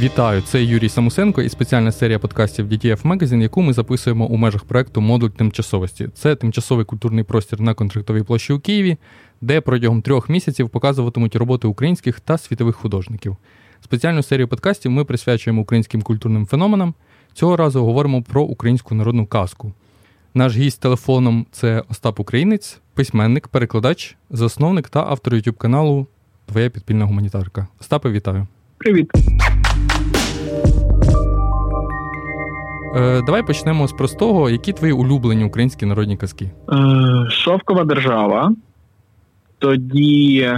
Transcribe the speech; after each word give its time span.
Вітаю, 0.00 0.42
це 0.42 0.64
Юрій 0.64 0.88
Самусенко 0.88 1.42
і 1.42 1.48
спеціальна 1.48 1.92
серія 1.92 2.18
подкастів 2.18 2.66
DTF 2.66 3.02
Magazine, 3.02 3.42
яку 3.42 3.62
ми 3.62 3.72
записуємо 3.72 4.26
у 4.26 4.36
межах 4.36 4.64
проекту 4.64 5.00
Модуль 5.00 5.28
тимчасовості. 5.28 6.08
Це 6.14 6.36
тимчасовий 6.36 6.84
культурний 6.84 7.24
простір 7.24 7.60
на 7.60 7.74
контрактовій 7.74 8.22
площі 8.22 8.52
у 8.52 8.60
Києві, 8.60 8.96
де 9.40 9.60
протягом 9.60 10.02
трьох 10.02 10.28
місяців 10.28 10.70
показуватимуть 10.70 11.36
роботи 11.36 11.68
українських 11.68 12.20
та 12.20 12.38
світових 12.38 12.76
художників. 12.76 13.36
Спеціальну 13.84 14.22
серію 14.22 14.48
подкастів 14.48 14.90
ми 14.90 15.04
присвячуємо 15.04 15.62
українським 15.62 16.02
культурним 16.02 16.46
феноменам. 16.46 16.94
Цього 17.34 17.56
разу 17.56 17.84
говоримо 17.84 18.22
про 18.22 18.42
українську 18.42 18.94
народну 18.94 19.26
казку. 19.26 19.72
Наш 20.34 20.56
гість 20.56 20.80
телефоном 20.80 21.46
це 21.52 21.82
Остап 21.88 22.20
Українець, 22.20 22.80
письменник, 22.94 23.48
перекладач, 23.48 24.16
засновник 24.30 24.88
та 24.88 25.00
автор 25.00 25.34
YouTube 25.34 25.56
каналу 25.56 26.06
Твоя 26.46 26.70
підпільна 26.70 27.04
гуманітарка. 27.04 27.66
Остапе, 27.80 28.10
вітаю. 28.10 28.46
Привіт. 28.78 29.10
Е, 32.96 33.22
Давай 33.22 33.46
почнемо 33.46 33.88
з 33.88 33.92
простого. 33.92 34.50
Які 34.50 34.72
твої 34.72 34.92
улюблені 34.92 35.44
українські 35.44 35.86
народні 35.86 36.16
казки? 36.16 36.50
Е, 36.72 37.30
Шовкова 37.30 37.84
держава. 37.84 38.52
Тоді 39.58 40.52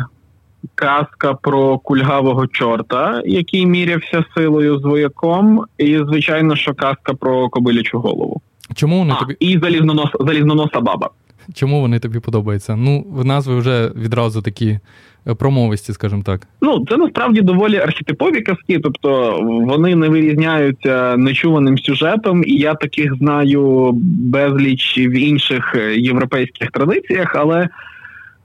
казка 0.75 1.35
про 1.35 1.79
кульгавого 1.79 2.47
чорта, 2.47 3.23
який 3.27 3.67
мірявся 3.67 4.25
силою 4.37 4.79
з 4.79 4.83
вояком, 4.83 5.65
і, 5.79 5.99
звичайно, 5.99 6.57
що 6.57 6.75
казка 6.75 7.15
про 7.15 7.49
кобилячу 7.49 7.99
голову. 7.99 8.41
Чому 8.75 8.99
вони 8.99 9.13
а, 9.17 9.21
тобі 9.21 9.37
і 9.41 9.59
залізнонос, 9.59 10.11
залізноноса 10.21 10.81
баба. 10.81 11.11
Чому 11.55 11.81
вони 11.81 11.99
тобі 11.99 12.21
подобаються? 12.21 12.77
Ну, 12.77 13.07
в 13.11 13.25
назви 13.25 13.57
вже 13.57 13.93
відразу 13.97 14.43
такі 14.43 14.79
промовисті, 15.25 15.93
скажімо 15.93 16.23
так. 16.27 16.47
Ну, 16.61 16.85
це 16.91 16.97
насправді 16.97 17.41
доволі 17.41 17.77
архетипові 17.77 18.41
казки, 18.41 18.79
тобто 18.79 19.39
вони 19.43 19.97
не 19.97 20.09
вирізняються 20.09 21.17
нечуваним 21.17 21.79
сюжетом, 21.79 22.45
і 22.47 22.53
я 22.53 22.75
таких 22.75 23.17
знаю 23.17 23.91
безліч 24.33 24.99
в 24.99 25.15
інших 25.17 25.75
е, 25.75 25.97
європейських 25.97 26.71
традиціях, 26.71 27.37
але 27.37 27.69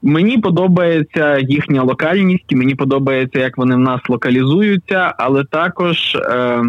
мені 0.02 0.38
подобається 0.38 1.38
їхня 1.38 1.82
локальність, 1.82 2.52
мені 2.52 2.74
подобається, 2.74 3.38
як 3.38 3.58
вони 3.58 3.74
в 3.74 3.78
нас 3.78 4.00
локалізуються, 4.08 5.14
але 5.18 5.44
також. 5.44 6.14
Е- 6.14 6.62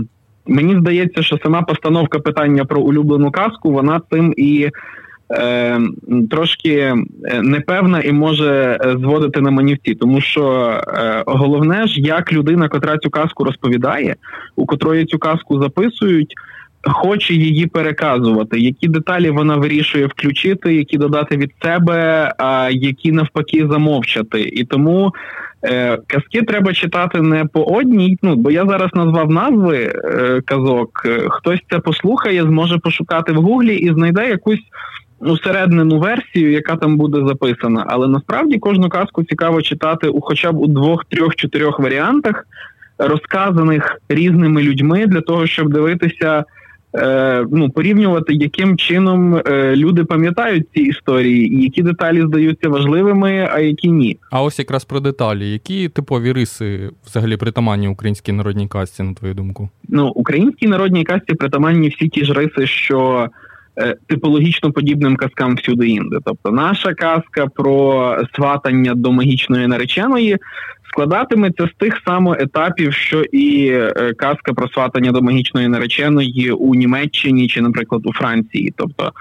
Мені 0.52 0.80
здається, 0.80 1.24
що 1.24 1.38
сама 1.44 1.62
постановка 1.62 2.20
питання 2.20 2.66
про 2.66 2.82
улюблену 2.82 3.32
казку, 3.32 3.72
вона 3.72 4.02
цим 4.12 4.34
і 4.38 4.70
е, 5.32 5.80
трошки 6.32 6.76
е, 6.76 6.96
непевна 7.42 8.02
і 8.02 8.12
може 8.12 8.80
е, 8.82 8.98
зводити 9.00 9.42
на 9.42 9.52
манівці, 9.52 9.96
тому 9.96 10.22
що 10.22 10.74
е, 10.88 11.24
головне 11.28 11.88
ж, 11.88 12.02
як 12.02 12.34
людина, 12.34 12.70
котра 12.70 12.98
цю 12.98 13.10
казку 13.10 13.44
розповідає, 13.44 14.16
у 14.56 14.66
котрої 14.66 15.06
цю 15.06 15.20
казку 15.20 15.62
записують. 15.62 16.34
Хоче 16.84 17.34
її 17.34 17.68
переказувати, 17.68 18.60
які 18.60 18.88
деталі 18.88 19.30
вона 19.30 19.56
вирішує 19.56 20.06
включити, 20.06 20.76
які 20.76 20.98
додати 20.98 21.38
від 21.38 21.52
себе, 21.64 22.32
а 22.38 22.70
які 22.72 23.12
навпаки 23.12 23.68
замовчати. 23.72 24.42
І 24.42 24.64
тому 24.64 25.14
е, 25.64 25.98
казки 26.08 26.42
треба 26.42 26.74
читати 26.74 27.22
не 27.22 27.46
по 27.46 27.64
одній. 27.64 28.18
Ну 28.22 28.36
бо 28.36 28.52
я 28.52 28.66
зараз 28.66 28.90
назвав 28.94 29.32
назви 29.32 29.78
е, 29.78 30.42
казок. 30.46 30.90
Хтось 31.30 31.60
це 31.70 31.80
послухає, 31.80 32.44
зможе 32.44 32.78
пошукати 32.78 33.32
в 33.32 33.36
гуглі 33.36 33.76
і 33.76 33.94
знайде 33.94 34.30
якусь 34.30 34.64
усереднену 35.20 36.00
версію, 36.00 36.52
яка 36.52 36.76
там 36.76 36.98
буде 36.98 37.28
записана. 37.28 37.86
Але 37.88 38.08
насправді 38.08 38.60
кожну 38.60 38.90
казку 38.90 39.24
цікаво 39.24 39.62
читати 39.62 40.08
у 40.08 40.22
хоча 40.22 40.52
б 40.52 40.60
у 40.60 40.68
двох, 40.68 41.06
трьох, 41.06 41.36
чотирьох 41.36 41.80
варіантах, 41.80 42.48
розказаних 42.98 44.02
різними 44.10 44.62
людьми 44.62 45.08
для 45.08 45.22
того, 45.22 45.48
щоб 45.48 45.74
дивитися. 45.74 46.46
Е, 46.96 47.46
ну, 47.52 47.70
порівнювати, 47.70 48.34
яким 48.34 48.78
чином 48.78 49.36
е, 49.36 49.76
люди 49.76 50.04
пам'ятають 50.04 50.68
ці 50.74 50.82
історії, 50.82 51.54
і 51.54 51.64
які 51.64 51.82
деталі 51.82 52.22
здаються 52.22 52.70
важливими, 52.70 53.50
а 53.52 53.60
які 53.60 53.92
ні. 53.92 54.18
А 54.32 54.44
ось 54.44 54.60
якраз 54.60 54.86
про 54.86 55.00
деталі. 55.00 55.52
Які 55.52 55.90
типові 55.90 56.32
риси 56.32 56.90
взагалі 57.06 57.38
притаманні 57.38 57.88
українській 57.88 58.32
народній 58.32 58.68
казці, 58.68 59.04
на 59.04 59.14
твою 59.14 59.34
думку? 59.34 59.70
Ну, 59.90 60.08
українській 60.08 60.68
народній 60.68 61.04
казці 61.04 61.34
притаманні 61.34 61.90
всі 61.90 62.08
ті 62.08 62.26
ж 62.26 62.34
риси, 62.34 62.68
що 62.68 63.30
типологічно 64.08 64.72
подібним 64.72 65.16
казкам 65.16 65.56
всюди 65.56 65.88
інде. 65.88 66.18
Тобто, 66.26 66.52
наша 66.52 66.94
казка 66.94 67.48
про 67.56 68.16
сватання 68.36 68.94
до 68.96 69.12
магічної 69.12 69.68
нареченої 69.68 70.38
складатиметься 70.92 71.68
з 71.68 71.78
тих 71.78 72.02
самих 72.08 72.42
етапів, 72.42 72.94
що 72.94 73.22
і 73.22 73.68
е, 73.72 74.14
казка 74.18 74.54
про 74.54 74.68
сватання 74.68 75.12
до 75.12 75.22
магічної 75.22 75.68
нареченої 75.68 76.52
у 76.52 76.76
Німеччині 76.76 77.48
чи, 77.48 77.62
наприклад, 77.62 78.02
у 78.06 78.14
Франції. 78.14 78.74
Тобто 78.78 79.12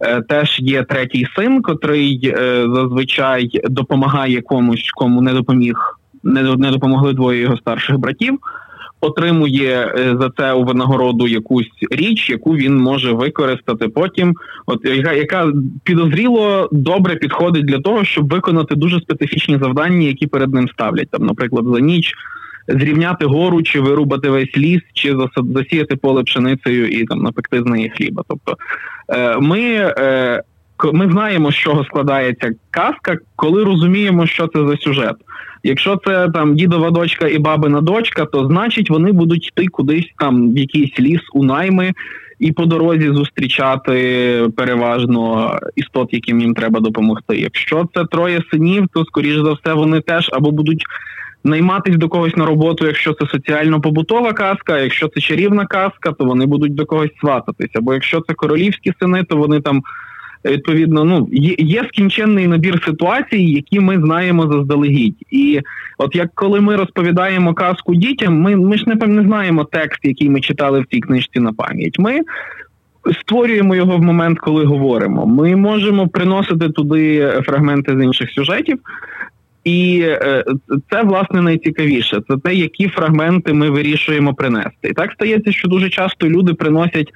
е, 0.00 0.22
теж 0.22 0.60
є 0.60 0.82
третій 0.82 1.26
син, 1.36 1.62
котрий 1.62 2.34
зазвичай 2.74 3.50
допомагає 3.64 4.40
комусь, 4.40 4.90
кому 4.94 5.22
не 5.22 5.32
допоміг, 5.32 5.74
не 6.22 6.70
допомогли 6.70 7.12
двоє 7.12 7.40
його 7.40 7.56
старших 7.56 7.98
братів 7.98 8.38
отримує 9.00 9.94
е, 9.98 10.16
за 10.20 10.30
це 10.36 10.52
у 10.52 10.64
винагороду 10.64 11.28
якусь 11.28 11.70
річ, 11.90 12.30
яку 12.30 12.56
він 12.56 12.76
може 12.76 13.12
використати 13.12 13.88
потім, 13.88 14.34
от 14.66 14.84
яка 15.16 15.52
підозріло 15.84 16.68
добре 16.72 17.16
підходить 17.16 17.64
для 17.64 17.78
того, 17.78 18.04
щоб 18.04 18.32
виконати 18.32 18.74
дуже 18.74 19.00
специфічні 19.00 19.58
завдання, 19.62 20.06
які 20.06 20.26
перед 20.26 20.54
ним 20.54 20.68
ставлять. 20.68 21.10
Там, 21.10 21.26
наприклад, 21.26 21.64
за 21.74 21.80
ніч 21.80 22.12
зрівняти 22.68 23.24
гору, 23.24 23.62
чи 23.62 23.80
вирубати 23.80 24.30
весь 24.30 24.56
ліс, 24.56 24.80
чи 24.92 25.16
засіяти 25.54 25.96
поле 25.96 26.22
пшеницею 26.22 26.88
і 26.88 27.04
там 27.04 27.18
напекти 27.18 27.62
з 27.62 27.66
неї 27.66 27.92
хліба. 27.96 28.22
Тобто 28.28 28.56
е, 29.08 29.38
ми. 29.38 29.94
Ми 30.92 31.10
знаємо, 31.12 31.52
з 31.52 31.54
чого 31.54 31.84
складається 31.84 32.50
казка, 32.70 33.18
коли 33.36 33.64
розуміємо, 33.64 34.26
що 34.26 34.46
це 34.46 34.66
за 34.66 34.76
сюжет. 34.76 35.16
Якщо 35.62 36.00
це 36.06 36.28
там 36.28 36.54
дідова 36.54 36.90
дочка 36.90 37.28
і 37.28 37.38
бабина 37.38 37.80
дочка, 37.80 38.24
то 38.24 38.46
значить 38.46 38.90
вони 38.90 39.12
будуть 39.12 39.46
йти 39.46 39.66
кудись 39.66 40.12
там 40.18 40.52
в 40.52 40.58
якийсь 40.58 41.00
ліс 41.00 41.20
у 41.32 41.44
найми 41.44 41.92
і 42.38 42.52
по 42.52 42.66
дорозі 42.66 43.08
зустрічати 43.08 44.48
переважно 44.56 45.58
істот, 45.76 46.08
яким 46.12 46.40
їм 46.40 46.54
треба 46.54 46.80
допомогти. 46.80 47.36
Якщо 47.36 47.88
це 47.94 48.04
троє 48.04 48.42
синів, 48.50 48.88
то 48.94 49.04
скоріш 49.04 49.36
за 49.36 49.52
все 49.52 49.72
вони 49.74 50.00
теж 50.00 50.30
або 50.32 50.50
будуть. 50.50 50.84
Найматись 51.44 51.96
до 51.96 52.08
когось 52.08 52.36
на 52.36 52.46
роботу, 52.46 52.86
якщо 52.86 53.12
це 53.12 53.26
соціально-побутова 53.26 54.32
казка, 54.32 54.78
якщо 54.78 55.08
це 55.08 55.20
чарівна 55.20 55.66
казка, 55.66 56.12
то 56.12 56.24
вони 56.24 56.46
будуть 56.46 56.74
до 56.74 56.86
когось 56.86 57.10
свататися. 57.20 57.72
Або 57.74 57.94
якщо 57.94 58.20
це 58.20 58.34
королівські 58.34 58.92
сини, 59.00 59.24
то 59.24 59.36
вони 59.36 59.60
там 59.60 59.82
відповідно 60.44 61.04
ну 61.04 61.28
є, 61.32 61.54
є 61.58 61.84
скінченний 61.88 62.46
набір 62.46 62.82
ситуацій, 62.84 63.42
які 63.42 63.80
ми 63.80 64.00
знаємо 64.00 64.52
заздалегідь. 64.52 65.16
І 65.30 65.60
от 65.98 66.16
як 66.16 66.30
коли 66.34 66.60
ми 66.60 66.76
розповідаємо 66.76 67.54
казку 67.54 67.94
дітям, 67.94 68.40
ми 68.40 68.56
ми 68.56 68.78
ж 68.78 68.84
не 68.86 69.06
не 69.06 69.22
знаємо 69.22 69.64
текст, 69.64 69.98
який 70.02 70.30
ми 70.30 70.40
читали 70.40 70.80
в 70.80 70.86
цій 70.86 71.00
книжці 71.00 71.40
на 71.40 71.52
пам'ять. 71.52 71.98
Ми 71.98 72.20
створюємо 73.20 73.76
його 73.76 73.96
в 73.96 74.02
момент, 74.02 74.38
коли 74.38 74.64
говоримо. 74.64 75.26
Ми 75.26 75.56
можемо 75.56 76.08
приносити 76.08 76.68
туди 76.68 77.32
фрагменти 77.44 77.96
з 77.98 78.04
інших 78.04 78.30
сюжетів. 78.30 78.78
І 79.64 80.00
е, 80.04 80.44
це 80.90 81.02
власне 81.02 81.42
найцікавіше. 81.42 82.20
Це 82.28 82.36
те, 82.36 82.54
які 82.54 82.88
фрагменти 82.88 83.52
ми 83.52 83.70
вирішуємо 83.70 84.34
принести. 84.34 84.88
І 84.88 84.92
так 84.92 85.12
стається, 85.12 85.52
що 85.52 85.68
дуже 85.68 85.90
часто 85.90 86.28
люди 86.28 86.54
приносять 86.54 87.12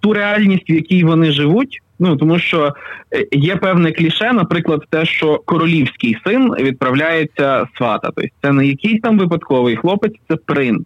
ту 0.00 0.12
реальність, 0.12 0.70
в 0.70 0.72
якій 0.72 1.04
вони 1.04 1.32
живуть. 1.32 1.80
Ну 2.00 2.16
тому 2.16 2.38
що 2.38 2.74
е, 3.14 3.26
є 3.32 3.56
певне 3.56 3.92
кліше, 3.92 4.32
наприклад, 4.32 4.84
те, 4.90 5.04
що 5.04 5.42
королівський 5.44 6.16
син 6.26 6.54
відправляється 6.54 7.66
свата. 7.76 8.10
Тобто 8.16 8.30
це 8.42 8.52
не 8.52 8.66
якийсь 8.66 9.00
там 9.00 9.18
випадковий 9.18 9.76
хлопець, 9.76 10.14
це 10.28 10.36
принц. 10.36 10.82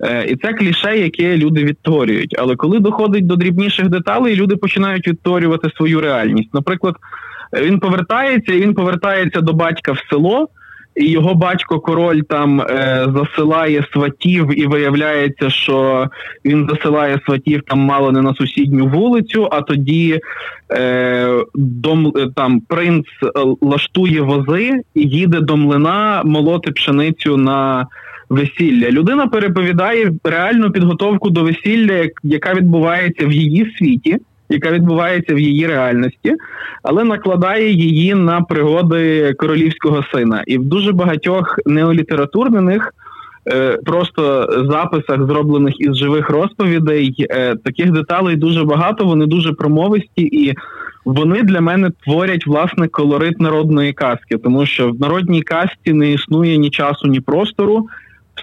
Е, 0.00 0.24
і 0.28 0.36
це 0.36 0.52
кліше, 0.52 0.98
яке 0.98 1.36
люди 1.36 1.64
відтворюють. 1.64 2.36
Але 2.38 2.56
коли 2.56 2.78
доходить 2.78 3.26
до 3.26 3.36
дрібніших 3.36 3.88
деталей, 3.88 4.36
люди 4.36 4.56
починають 4.56 5.08
відтворювати 5.08 5.70
свою 5.76 6.00
реальність. 6.00 6.54
Наприклад, 6.54 6.94
він 7.62 7.80
повертається, 7.80 8.54
і 8.54 8.60
він 8.60 8.74
повертається 8.74 9.40
до 9.40 9.52
батька 9.52 9.92
в 9.92 9.98
село 10.10 10.48
його 10.96 11.34
батько 11.34 11.80
король 11.80 12.20
там 12.20 12.60
е, 12.60 13.06
засилає 13.16 13.86
сватів, 13.92 14.60
і 14.60 14.66
виявляється, 14.66 15.50
що 15.50 16.06
він 16.44 16.68
засилає 16.70 17.20
сватів 17.26 17.62
там 17.66 17.78
мало 17.78 18.12
не 18.12 18.22
на 18.22 18.34
сусідню 18.34 18.86
вулицю. 18.86 19.48
А 19.52 19.60
тоді 19.60 20.20
е, 20.72 21.44
дом 21.54 22.12
там 22.36 22.60
принц 22.60 23.06
е, 23.22 23.28
лаштує 23.60 24.20
вози 24.20 24.80
і 24.94 25.02
їде 25.02 25.40
до 25.40 25.56
млина 25.56 26.22
молоти 26.24 26.70
пшеницю 26.70 27.36
на. 27.36 27.86
Весілля 28.30 28.90
людина 28.90 29.26
переповідає 29.26 30.12
реальну 30.24 30.70
підготовку 30.70 31.30
до 31.30 31.42
весілля, 31.42 32.08
яка 32.22 32.54
відбувається 32.54 33.26
в 33.26 33.32
її 33.32 33.74
світі, 33.78 34.18
яка 34.50 34.70
відбувається 34.70 35.34
в 35.34 35.38
її 35.38 35.66
реальності, 35.66 36.34
але 36.82 37.04
накладає 37.04 37.72
її 37.72 38.14
на 38.14 38.40
пригоди 38.40 39.34
королівського 39.34 40.04
сина. 40.14 40.42
І 40.46 40.58
в 40.58 40.64
дуже 40.64 40.92
багатьох 40.92 41.58
неолітературних 41.66 42.94
е, 43.52 43.78
просто 43.86 44.48
записах, 44.70 45.26
зроблених 45.26 45.80
із 45.80 45.96
живих 45.96 46.30
розповідей. 46.30 47.26
Е, 47.30 47.56
таких 47.56 47.90
деталей 47.90 48.36
дуже 48.36 48.64
багато, 48.64 49.04
вони 49.04 49.26
дуже 49.26 49.52
промовисті, 49.52 50.22
і 50.22 50.54
вони 51.04 51.42
для 51.42 51.60
мене 51.60 51.90
творять 52.04 52.46
власне 52.46 52.88
колорит 52.88 53.40
народної 53.40 53.92
казки, 53.92 54.36
тому 54.36 54.66
що 54.66 54.90
в 54.90 55.00
народній 55.00 55.42
казці 55.42 55.92
не 55.92 56.12
існує 56.12 56.56
ні 56.58 56.70
часу, 56.70 57.08
ні 57.08 57.20
простору. 57.20 57.86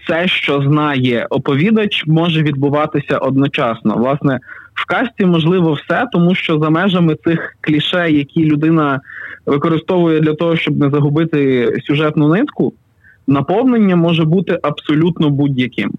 Все, 0.07 0.27
що 0.27 0.62
знає 0.62 1.27
оповідач, 1.30 2.04
може 2.07 2.44
відбуватися 2.44 3.18
одночасно. 3.18 3.95
Власне, 3.95 4.39
в 4.74 4.86
касті 4.86 5.25
можливо 5.25 5.74
все, 5.74 6.07
тому 6.12 6.36
що 6.36 6.59
за 6.59 6.69
межами 6.69 7.15
цих 7.24 7.56
кліше, 7.62 8.12
які 8.12 8.45
людина 8.45 9.01
використовує 9.45 10.19
для 10.19 10.33
того, 10.33 10.56
щоб 10.56 10.77
не 10.77 10.89
загубити 10.89 11.71
сюжетну 11.88 12.27
нитку, 12.27 12.74
наповнення 13.27 13.95
може 13.95 14.25
бути 14.25 14.59
абсолютно 14.63 15.30
будь-яким. 15.30 15.92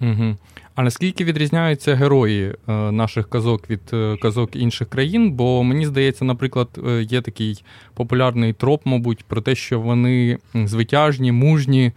Угу. 0.00 0.36
А 0.74 0.82
наскільки 0.82 1.24
відрізняються 1.24 1.94
герої 1.94 2.54
е, 2.68 2.72
наших 2.72 3.28
казок 3.28 3.70
від 3.70 3.80
е, 3.92 4.16
казок 4.22 4.56
інших 4.56 4.88
країн? 4.88 5.32
Бо 5.32 5.62
мені 5.62 5.86
здається, 5.86 6.24
наприклад, 6.24 6.68
е, 6.88 7.02
є 7.02 7.20
такий 7.20 7.64
популярний 7.94 8.52
троп, 8.52 8.80
мабуть, 8.84 9.24
про 9.24 9.40
те, 9.40 9.54
що 9.54 9.80
вони 9.80 10.38
звитяжні, 10.54 11.32
мужні, 11.32 11.92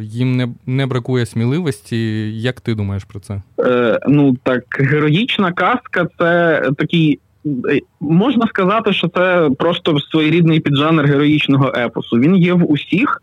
їм 0.00 0.36
не 0.36 0.48
не 0.66 0.86
бракує 0.86 1.26
сміливості. 1.26 2.30
Як 2.40 2.60
ти 2.60 2.74
думаєш 2.74 3.04
про 3.04 3.20
це? 3.20 3.42
Е, 3.60 3.98
Ну 4.08 4.36
так, 4.42 4.64
героїчна 4.78 5.52
казка 5.52 6.06
це 6.18 6.62
такий. 6.78 7.20
Е, 7.46 7.80
можна 8.00 8.46
сказати, 8.46 8.92
що 8.92 9.08
це 9.08 9.50
просто 9.58 10.00
своєрідний 10.00 10.60
піджанр 10.60 11.04
героїчного 11.04 11.72
епосу. 11.76 12.18
Він 12.18 12.36
є 12.36 12.52
в 12.52 12.70
усіх, 12.70 13.22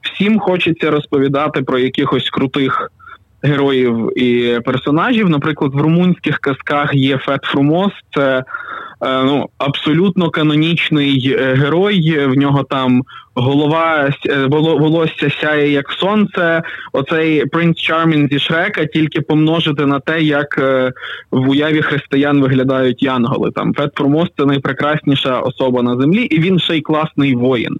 всім 0.00 0.38
хочеться 0.38 0.90
розповідати 0.90 1.62
про 1.62 1.78
якихось 1.78 2.30
крутих 2.30 2.90
героїв 3.42 4.18
і 4.18 4.60
персонажів. 4.60 5.30
Наприклад, 5.30 5.74
в 5.74 5.80
румунських 5.80 6.38
казках 6.38 6.94
є 6.94 7.18
Фет 7.18 7.44
Фрумос, 7.44 7.92
це 8.14 8.44
е, 9.02 9.22
ну, 9.24 9.48
абсолютно 9.58 10.30
канонічний 10.30 11.36
е, 11.38 11.54
герой. 11.54 12.26
В 12.26 12.34
нього 12.34 12.62
там 12.62 13.02
голова 13.34 14.10
е, 14.26 14.46
волосся 14.50 15.30
сяє 15.40 15.70
як 15.70 15.92
сонце. 15.92 16.62
Оцей 16.92 17.46
принц 17.46 17.78
Чармін 17.78 18.28
зі 18.32 18.38
Шрека 18.38 18.86
тільки 18.86 19.20
помножити 19.20 19.86
на 19.86 20.00
те, 20.00 20.22
як 20.22 20.58
в 21.30 21.48
уяві 21.48 21.82
християн 21.82 22.40
виглядають 22.40 23.02
янголи. 23.02 23.50
Там 23.50 23.74
Фет 23.74 23.94
Фрумос 23.94 24.28
це 24.38 24.44
найпрекрасніша 24.44 25.40
особа 25.40 25.82
на 25.82 26.00
землі, 26.00 26.22
і 26.22 26.38
він 26.38 26.58
ще 26.58 26.76
й 26.76 26.80
класний 26.80 27.34
воїн. 27.34 27.76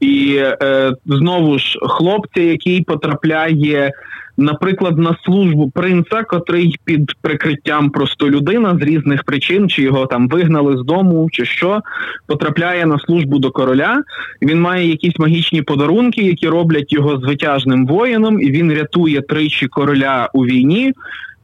І 0.00 0.36
е, 0.38 0.92
знову 1.06 1.58
ж 1.58 1.78
хлопця, 1.82 2.40
який 2.40 2.82
потрапляє 2.82 3.92
наприклад, 4.40 4.98
на 4.98 5.16
службу 5.24 5.70
принца, 5.70 6.22
котрий 6.22 6.76
під 6.84 7.12
прикриттям 7.22 7.90
просто 7.90 8.30
людина 8.30 8.78
з 8.80 8.82
різних 8.82 9.24
причин, 9.24 9.68
чи 9.68 9.82
його 9.82 10.06
там 10.06 10.28
вигнали 10.28 10.76
з 10.76 10.84
дому, 10.84 11.28
чи 11.32 11.44
що, 11.44 11.80
потрапляє 12.26 12.86
на 12.86 12.98
службу 12.98 13.38
до 13.38 13.50
короля. 13.50 14.02
Він 14.42 14.60
має 14.60 14.88
якісь 14.88 15.18
магічні 15.18 15.62
подарунки, 15.62 16.22
які 16.22 16.48
роблять 16.48 16.92
його 16.92 17.18
звитяжним 17.18 17.86
воїном, 17.86 18.40
і 18.40 18.50
він 18.50 18.72
рятує 18.72 19.22
тричі 19.22 19.66
короля 19.66 20.30
у 20.34 20.44
війні. 20.44 20.92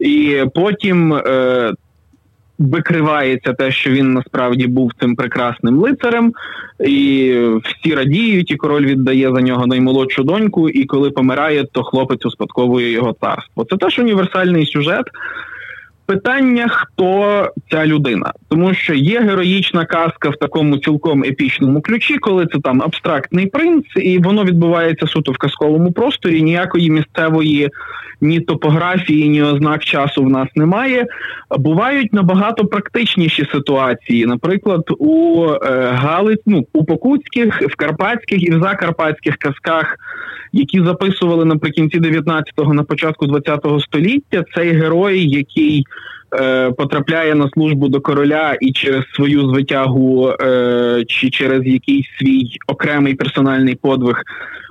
І 0.00 0.44
потім 0.54 1.12
е, 1.12 1.72
викривається 2.58 3.52
те, 3.52 3.72
що 3.72 3.90
він 3.90 4.12
насправді 4.12 4.66
був 4.66 4.92
цим 5.00 5.16
прекрасним 5.16 5.78
лицарем, 5.78 6.32
і 6.86 7.34
всі 7.64 7.94
радіють, 7.94 8.50
і 8.50 8.56
король 8.56 8.86
віддає 8.86 9.32
за 9.34 9.40
нього 9.40 9.66
наймолодшу 9.66 10.22
доньку. 10.22 10.68
І 10.68 10.84
коли 10.84 11.10
помирає, 11.10 11.64
то 11.72 11.82
хлопець 11.82 12.26
успадковує 12.26 12.90
його 12.90 13.16
царство. 13.20 13.64
Це 13.70 13.76
теж 13.76 13.98
універсальний 13.98 14.66
сюжет. 14.66 15.06
Питання, 16.06 16.68
хто 16.68 17.50
ця 17.70 17.86
людина, 17.86 18.32
тому 18.48 18.74
що 18.74 18.94
є 18.94 19.20
героїчна 19.20 19.84
казка 19.84 20.30
в 20.30 20.36
такому 20.36 20.78
цілком 20.78 21.24
епічному 21.24 21.80
ключі, 21.80 22.18
коли 22.18 22.46
це 22.46 22.58
там 22.58 22.82
абстрактний 22.82 23.46
принц, 23.46 23.84
і 23.96 24.18
воно 24.18 24.44
відбувається 24.44 25.06
суто 25.06 25.32
в 25.32 25.38
казковому 25.38 25.92
просторі. 25.92 26.42
Ніякої 26.42 26.90
місцевої 26.90 27.70
ні 28.20 28.40
топографії, 28.40 29.28
ні 29.28 29.42
ознак 29.42 29.84
часу 29.84 30.22
в 30.22 30.30
нас 30.30 30.48
немає. 30.54 31.06
Бувають 31.58 32.12
набагато 32.12 32.66
практичніші 32.66 33.48
ситуації. 33.52 34.26
Наприклад, 34.26 34.82
у 34.98 35.46
е, 35.48 35.90
Галиць, 35.94 36.42
ну 36.46 36.66
у 36.72 36.84
Покутських, 36.84 37.62
в 37.62 37.76
Карпатських 37.76 38.42
і 38.42 38.50
в 38.50 38.62
Закарпатських 38.62 39.36
казках, 39.36 39.96
які 40.52 40.84
записували 40.84 41.44
наприкінці 41.44 42.00
19-го, 42.00 42.74
на 42.74 42.82
початку 42.82 43.26
20-го 43.26 43.80
століття, 43.80 44.44
цей 44.54 44.70
герой, 44.70 45.28
який 45.28 45.84
Потрапляє 46.78 47.34
на 47.34 47.48
службу 47.48 47.88
до 47.88 48.00
короля 48.00 48.56
і 48.60 48.72
через 48.72 49.04
свою 49.14 49.48
звитягу 49.48 50.28
е, 50.28 51.04
чи 51.08 51.30
через 51.30 51.66
якийсь 51.66 52.06
свій 52.18 52.48
окремий 52.66 53.14
персональний 53.14 53.74
подвиг 53.74 54.22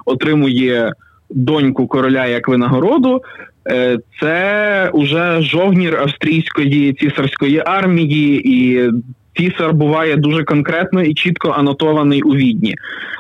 отримує 0.06 0.94
доньку 1.30 1.88
короля 1.88 2.26
як 2.26 2.48
винагороду, 2.48 3.22
е, 3.70 3.98
це 4.22 4.90
уже 4.94 5.42
жовнір 5.42 5.96
австрійської 5.96 6.94
цісарської 6.94 7.64
армії, 7.66 8.42
і 8.50 8.90
цісар 9.38 9.74
буває 9.74 10.16
дуже 10.16 10.44
конкретно 10.44 11.04
і 11.04 11.14
чітко 11.14 11.50
анотований 11.50 12.22
у 12.22 12.36
відні. 12.36 12.76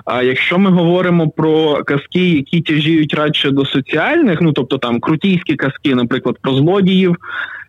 А 0.05 0.23
якщо 0.23 0.59
ми 0.59 0.69
говоримо 0.69 1.29
про 1.29 1.83
казки, 1.83 2.29
які 2.29 2.61
тяжіють 2.61 3.13
радше 3.13 3.51
до 3.51 3.65
соціальних, 3.65 4.41
ну 4.41 4.53
тобто 4.53 4.77
там 4.77 4.99
крутійські 4.99 5.55
казки, 5.55 5.95
наприклад, 5.95 6.37
про 6.41 6.53
злодіїв. 6.53 7.15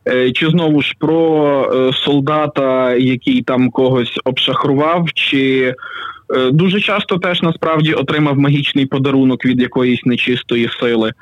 Е, 0.09 0.33
чи 0.33 0.51
знову 0.51 0.83
ж 0.83 0.95
про 0.99 1.73
е, 1.75 1.93
солдата, 1.93 2.95
який 2.95 3.43
там 3.43 3.71
когось 3.71 4.19
обшахрував, 4.25 5.13
чи 5.15 5.75
Е, 6.35 6.51
дуже 6.51 6.81
часто 6.81 7.19
теж 7.19 7.43
насправді 7.43 7.93
отримав 7.93 8.39
магічний 8.39 8.87
подарунок 8.87 9.45
від 9.45 9.61
якоїсь 9.61 10.07
нечистої 10.07 10.71
сили. 10.81 11.13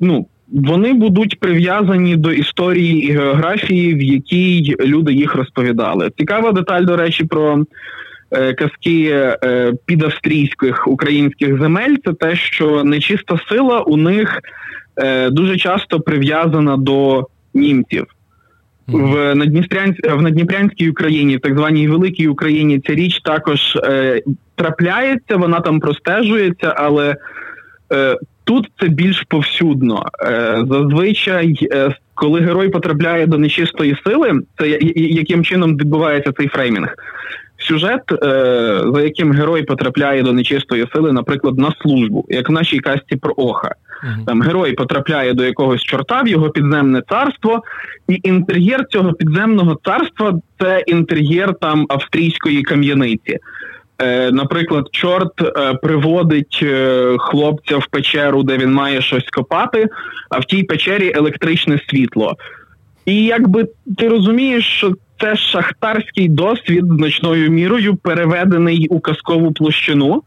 Ну, 0.00 0.26
Вони 0.48 0.92
будуть 0.92 1.40
прив'язані 1.40 2.16
до 2.16 2.32
історії 2.32 3.02
і 3.02 3.12
географії, 3.12 3.94
в 3.94 4.02
якій 4.02 4.76
люди 4.80 5.12
їх 5.12 5.34
розповідали. 5.34 6.10
Цікава 6.18 6.52
деталь, 6.52 6.84
до 6.84 6.96
речі, 6.96 7.24
про 7.24 7.64
казки 8.56 9.34
підавстрійських 9.86 10.88
українських 10.88 11.60
земель 11.60 11.96
це 12.04 12.12
те, 12.12 12.36
що 12.36 12.84
нечиста 12.84 13.40
сила 13.48 13.80
у 13.80 13.96
них 13.96 14.40
е, 14.98 15.30
дуже 15.30 15.56
часто 15.56 16.00
прив'язана 16.00 16.76
до 16.76 17.26
німців. 17.54 18.06
В 18.86 19.34
Надністрянській 19.34 20.08
в 20.08 20.22
Надніпрянській 20.22 20.90
Україні, 20.90 21.36
в 21.36 21.40
так 21.40 21.58
званій 21.58 21.88
Великій 21.88 22.28
Україні, 22.28 22.80
ця 22.86 22.94
річ 22.94 23.20
також 23.20 23.76
е, 23.76 24.22
трапляється, 24.54 25.36
вона 25.36 25.60
там 25.60 25.80
простежується, 25.80 26.74
але 26.76 27.16
е, 27.92 28.18
тут 28.44 28.66
це 28.80 28.88
більш 28.88 29.22
повсюдно. 29.28 30.04
Е, 30.22 30.64
зазвичай, 30.70 31.68
е, 31.72 31.94
коли 32.14 32.40
герой 32.40 32.68
потрапляє 32.68 33.26
до 33.26 33.38
нечистої 33.38 33.96
сили, 34.06 34.40
це 34.58 34.68
яким 34.94 35.44
чином 35.44 35.76
відбувається 35.76 36.32
цей 36.32 36.48
фреймінг. 36.48 36.94
Сюжет, 37.58 38.12
е, 38.12 38.16
за 38.94 39.02
яким 39.02 39.32
герой 39.32 39.62
потрапляє 39.62 40.22
до 40.22 40.32
нечистої 40.32 40.86
сили, 40.92 41.12
наприклад, 41.12 41.58
на 41.58 41.72
службу, 41.82 42.26
як 42.28 42.48
в 42.48 42.52
нашій 42.52 42.78
касті 42.78 43.16
про 43.16 43.34
Оха. 43.36 43.74
Там 44.26 44.42
герой 44.42 44.72
потрапляє 44.72 45.34
до 45.34 45.44
якогось 45.44 45.82
чорта 45.82 46.22
в 46.22 46.28
його 46.28 46.50
підземне 46.50 47.02
царство, 47.08 47.62
і 48.08 48.20
інтер'єр 48.22 48.86
цього 48.90 49.12
підземного 49.12 49.78
царства 49.84 50.40
це 50.60 50.84
інтер'єр 50.86 51.54
там 51.60 51.86
австрійської 51.88 52.62
кам'яниці. 52.62 53.38
Е, 53.98 54.30
Наприклад, 54.32 54.88
чорт 54.92 55.42
е, 55.42 55.74
приводить 55.74 56.60
е, 56.62 57.16
хлопця 57.18 57.78
в 57.78 57.86
печеру, 57.86 58.42
де 58.42 58.58
він 58.58 58.72
має 58.72 59.02
щось 59.02 59.28
копати, 59.30 59.88
а 60.30 60.38
в 60.38 60.44
тій 60.44 60.62
печері 60.62 61.12
електричне 61.14 61.80
світло. 61.88 62.36
І 63.06 63.24
якби 63.24 63.68
ти 63.98 64.08
розумієш, 64.08 64.66
що 64.66 64.92
це 65.20 65.36
шахтарський 65.36 66.28
досвід 66.28 66.84
значною 66.86 67.50
мірою 67.50 67.96
переведений 67.96 68.86
у 68.90 69.00
казкову 69.00 69.52
площину 69.52 70.22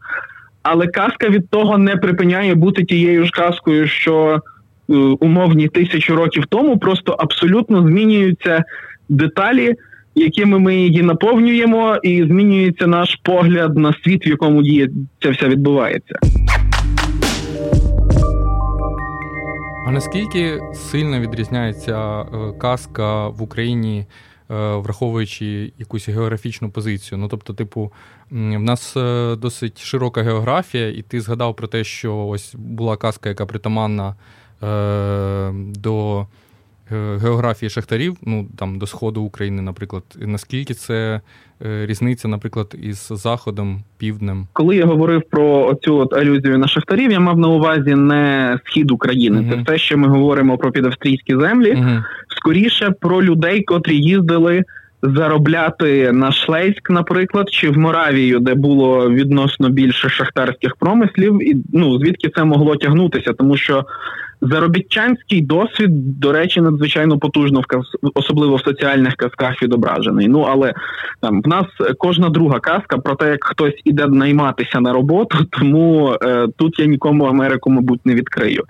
але 0.62 0.86
казка 0.86 1.28
від 1.28 1.48
того 1.50 1.78
не 1.78 1.96
припиняє 1.96 2.54
бути 2.54 2.84
тією 2.84 3.24
ж 3.24 3.30
казкою, 3.30 3.88
що 3.88 4.42
е, 4.90 4.94
умовні 4.96 5.68
тисячу 5.68 6.16
років 6.16 6.44
тому 6.48 6.78
просто 6.78 7.12
абсолютно 7.12 7.82
змінюються 7.82 8.64
деталі, 9.08 9.74
якими 10.14 10.58
ми 10.58 10.76
її 10.76 11.02
наповнюємо, 11.02 11.96
і 12.02 12.24
змінюється 12.24 12.86
наш 12.86 13.18
погляд 13.22 13.76
на 13.76 13.94
світ, 14.04 14.26
в 14.26 14.28
якому 14.28 14.62
діє 14.62 14.88
це 15.22 15.30
все 15.30 15.48
відбувається. 15.48 16.14
А 19.88 19.90
наскільки 19.90 20.60
сильно 20.74 21.20
відрізняється 21.20 22.20
е, 22.20 22.26
казка 22.58 23.28
в 23.28 23.42
Україні 23.42 24.06
враховуючи 24.52 25.72
якусь 25.78 26.08
географічну 26.08 26.70
позицію. 26.70 27.18
Ну, 27.18 27.28
тобто, 27.28 27.54
типу, 27.54 27.92
в 28.32 28.62
нас 28.62 28.96
досить 29.38 29.82
широка 29.82 30.22
географія, 30.22 30.88
і 30.88 31.02
ти 31.02 31.20
згадав 31.20 31.56
про 31.56 31.66
те, 31.66 31.84
що 31.84 32.16
ось 32.16 32.54
була 32.54 32.96
казка, 32.96 33.28
яка 33.28 33.46
притаманна 33.46 34.14
до 35.60 36.26
географії 37.22 37.70
шахтарів, 37.70 38.16
ну 38.22 38.46
там 38.58 38.78
до 38.78 38.86
сходу 38.86 39.22
України, 39.22 39.62
наприклад, 39.62 40.02
наскільки 40.18 40.74
це 40.74 41.20
е, 41.62 41.86
різниця, 41.86 42.28
наприклад, 42.28 42.74
із 42.82 43.08
заходом, 43.10 43.82
півднем? 43.98 44.46
Коли 44.52 44.76
я 44.76 44.86
говорив 44.86 45.22
про 45.30 45.74
цю 45.82 45.96
от 45.96 46.12
алюзію 46.12 46.58
на 46.58 46.68
шахтарів, 46.68 47.12
я 47.12 47.20
мав 47.20 47.38
на 47.38 47.48
увазі 47.48 47.94
не 47.94 48.58
схід 48.64 48.90
України. 48.90 49.40
uh 49.40 49.50
Це 49.50 49.64
те, 49.64 49.78
що 49.78 49.98
ми 49.98 50.08
говоримо 50.08 50.58
про 50.58 50.72
підавстрійські 50.72 51.36
землі, 51.36 51.74
uh 51.74 52.04
скоріше 52.28 52.90
про 53.00 53.22
людей, 53.22 53.62
котрі 53.62 53.96
їздили. 53.96 54.64
Заробляти 55.02 56.12
на 56.12 56.32
Шлейськ, 56.32 56.90
наприклад, 56.90 57.50
чи 57.50 57.70
в 57.70 57.78
Моравію, 57.78 58.38
де 58.38 58.54
було 58.54 59.10
відносно 59.10 59.68
більше 59.68 60.08
шахтарських 60.08 60.76
промислів, 60.76 61.50
і 61.50 61.56
ну 61.72 61.98
звідки 61.98 62.30
це 62.36 62.44
могло 62.44 62.76
тягнутися, 62.76 63.32
тому 63.32 63.56
що 63.56 63.84
Заробітчанський 64.42 65.40
досвід, 65.40 66.20
до 66.20 66.32
речі, 66.32 66.60
надзвичайно 66.60 67.18
потужно 67.18 67.60
в 67.60 67.66
каз... 67.66 67.84
особливо 68.14 68.56
в 68.56 68.60
соціальних 68.60 69.14
казках 69.14 69.62
відображений. 69.62 70.28
Ну 70.28 70.40
але 70.40 70.74
там 71.20 71.42
в 71.42 71.48
нас 71.48 71.64
кожна 71.98 72.28
друга 72.28 72.60
казка 72.60 72.98
про 72.98 73.14
те, 73.14 73.30
як 73.30 73.44
хтось 73.44 73.74
іде 73.84 74.06
найматися 74.06 74.80
на 74.80 74.92
роботу, 74.92 75.38
тому 75.50 76.16
е, 76.22 76.48
тут 76.56 76.78
я 76.78 76.86
нікому 76.86 77.24
Америку, 77.24 77.70
мабуть, 77.70 78.06
не 78.06 78.14
відкрию. 78.14 78.64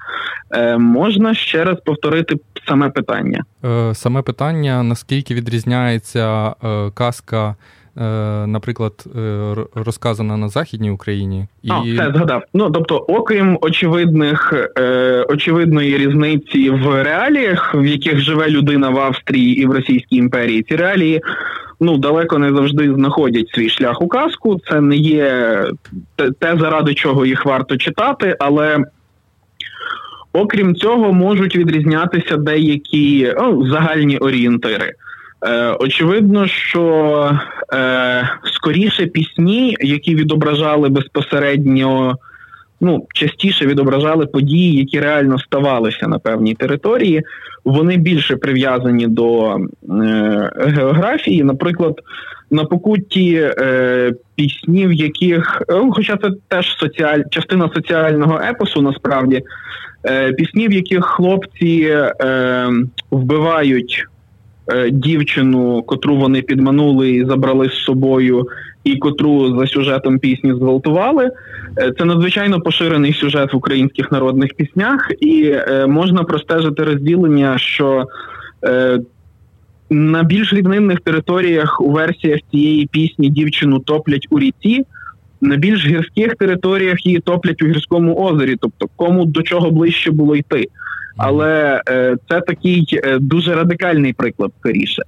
Е, 0.51 0.79
Можна 0.79 1.35
ще 1.35 1.65
раз 1.65 1.77
повторити 1.85 2.37
саме 2.69 2.91
питання. 2.91 3.45
Е, 3.65 3.95
Саме 3.95 4.23
питання: 4.23 4.83
наскільки 4.83 5.35
відрізняється 5.35 6.55
е, 6.65 6.91
казка? 6.95 7.57
Е, 7.97 8.03
наприклад, 8.47 9.05
е, 9.17 9.55
розказана 9.75 10.37
на 10.37 10.49
Західній 10.49 10.91
Україні. 10.91 11.47
І... 11.63 11.71
А, 11.71 11.83
це 11.83 12.13
згадав. 12.15 12.43
Ну 12.55 12.71
тобто, 12.71 12.97
окрім 12.97 13.59
очевидних 13.61 14.55
е, 14.79 15.25
очевидної 15.29 15.99
різниці 15.99 16.71
в 16.71 17.03
реаліях, 17.03 17.75
в 17.75 17.85
яких 17.85 18.21
живе 18.21 18.49
людина 18.49 18.91
в 18.91 18.99
Австрії 18.99 19.63
і 19.63 19.67
в 19.67 19.73
Російській 19.73 20.17
імперії, 20.17 20.63
ці 20.63 20.77
реалії 20.77 21.21
ну 21.81 21.99
далеко 21.99 22.39
не 22.39 22.55
завжди 22.55 22.95
знаходять 22.95 23.49
свій 23.49 23.69
шлях 23.69 24.03
у 24.03 24.09
казку. 24.09 24.61
Це 24.71 24.81
не 24.81 24.97
є 24.97 25.65
те, 26.17 26.57
заради 26.61 26.95
чого 26.95 27.27
їх 27.27 27.47
варто 27.47 27.77
читати, 27.77 28.37
але. 28.39 28.85
Окрім 30.35 30.75
цього, 30.75 31.13
можуть 31.13 31.57
відрізнятися 31.57 32.37
деякі 32.37 33.35
ну, 33.39 33.67
загальні 33.67 34.19
орієнтири. 34.19 34.93
Е, 35.45 35.77
Очевидно, 35.81 36.47
що 36.47 37.39
е, 37.75 38.29
скоріше 38.45 39.07
пісні, 39.07 39.77
які 39.81 40.15
відображали 40.15 40.89
безпосередньо, 40.89 42.17
ну 42.81 43.07
частіше 43.15 43.67
відображали 43.67 44.27
події, 44.27 44.77
які 44.79 45.01
реально 45.01 45.39
ставалися 45.39 46.09
на 46.09 46.19
певній 46.19 46.55
території, 46.55 47.23
вони 47.65 47.97
більше 47.97 48.37
прив'язані 48.37 49.07
до 49.07 49.57
е, 49.57 50.51
географії. 50.59 51.45
Наприклад, 51.45 52.01
на 52.51 52.65
покутті 52.65 53.51
е, 53.59 54.13
пісні, 54.35 54.87
в 54.87 54.93
яких, 54.93 55.63
е, 55.71 55.83
хоча 55.93 56.17
це 56.17 56.31
теж 56.49 56.77
соціаль, 56.79 57.21
частина 57.31 57.71
соціального 57.75 58.41
епосу, 58.41 58.83
насправді, 58.83 59.43
е, 60.07 60.33
пісні, 60.33 60.69
в 60.69 60.73
яких 60.73 61.05
хлопці 61.05 61.89
е, 62.21 62.69
вбивають. 63.11 64.07
Е, 64.69 64.91
дівчину, 64.91 65.83
котру 65.83 66.17
вони 66.17 66.43
підманули 66.43 67.11
і 67.11 67.25
забрали 67.25 67.69
з 67.69 67.75
собою, 67.75 68.47
і 68.85 68.97
котру 68.97 69.59
за 69.59 69.67
сюжетом 69.67 70.19
пісні 70.19 70.55
зґвалтували. 70.55 71.31
Е, 71.79 71.93
це 71.99 72.05
надзвичайно 72.05 72.61
поширений 72.61 73.13
сюжет 73.13 73.53
в 73.53 73.57
українських 73.57 74.13
народних 74.13 74.55
піснях, 74.55 75.11
і 75.21 75.45
е, 75.45 75.87
можна 75.87 76.23
простежити 76.23 76.85
розділення, 76.85 77.59
що 77.59 78.07
на 79.91 80.23
більш 80.23 80.53
рівнинних 80.53 81.01
територіях 81.01 81.81
у 81.81 81.91
версіях 81.91 82.41
цієї 82.51 82.87
пісні 82.87 83.29
дівчину 83.29 83.79
топлять 83.79 84.27
у 84.31 84.39
ріці. 84.39 84.85
На 85.41 85.57
більш 85.57 85.87
гірських 85.87 86.35
територіях 86.35 87.07
її 87.07 87.19
топлять 87.19 87.63
у 87.63 87.67
гірському 87.67 88.15
озері, 88.15 88.57
тобто 88.61 88.87
кому 88.97 89.25
до 89.25 89.43
чого 89.43 89.71
ближче 89.71 90.11
було 90.11 90.37
йти. 90.37 90.69
Але 91.17 91.83
е, 91.89 92.17
це 92.29 92.41
такий 92.41 92.87
е, 92.93 93.19
дуже 93.19 93.55
радикальний 93.55 94.13
приклад 94.13 94.51
скоріше. 94.61 95.03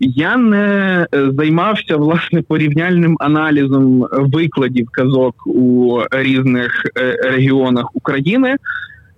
Я 0.00 0.36
не 0.36 1.06
е, 1.14 1.30
займався 1.38 1.96
власне 1.96 2.42
порівняльним 2.42 3.16
аналізом 3.20 4.06
викладів 4.12 4.88
казок 4.92 5.46
у 5.46 5.98
різних 6.12 6.84
регіонах 7.24 7.96
України, 7.96 8.56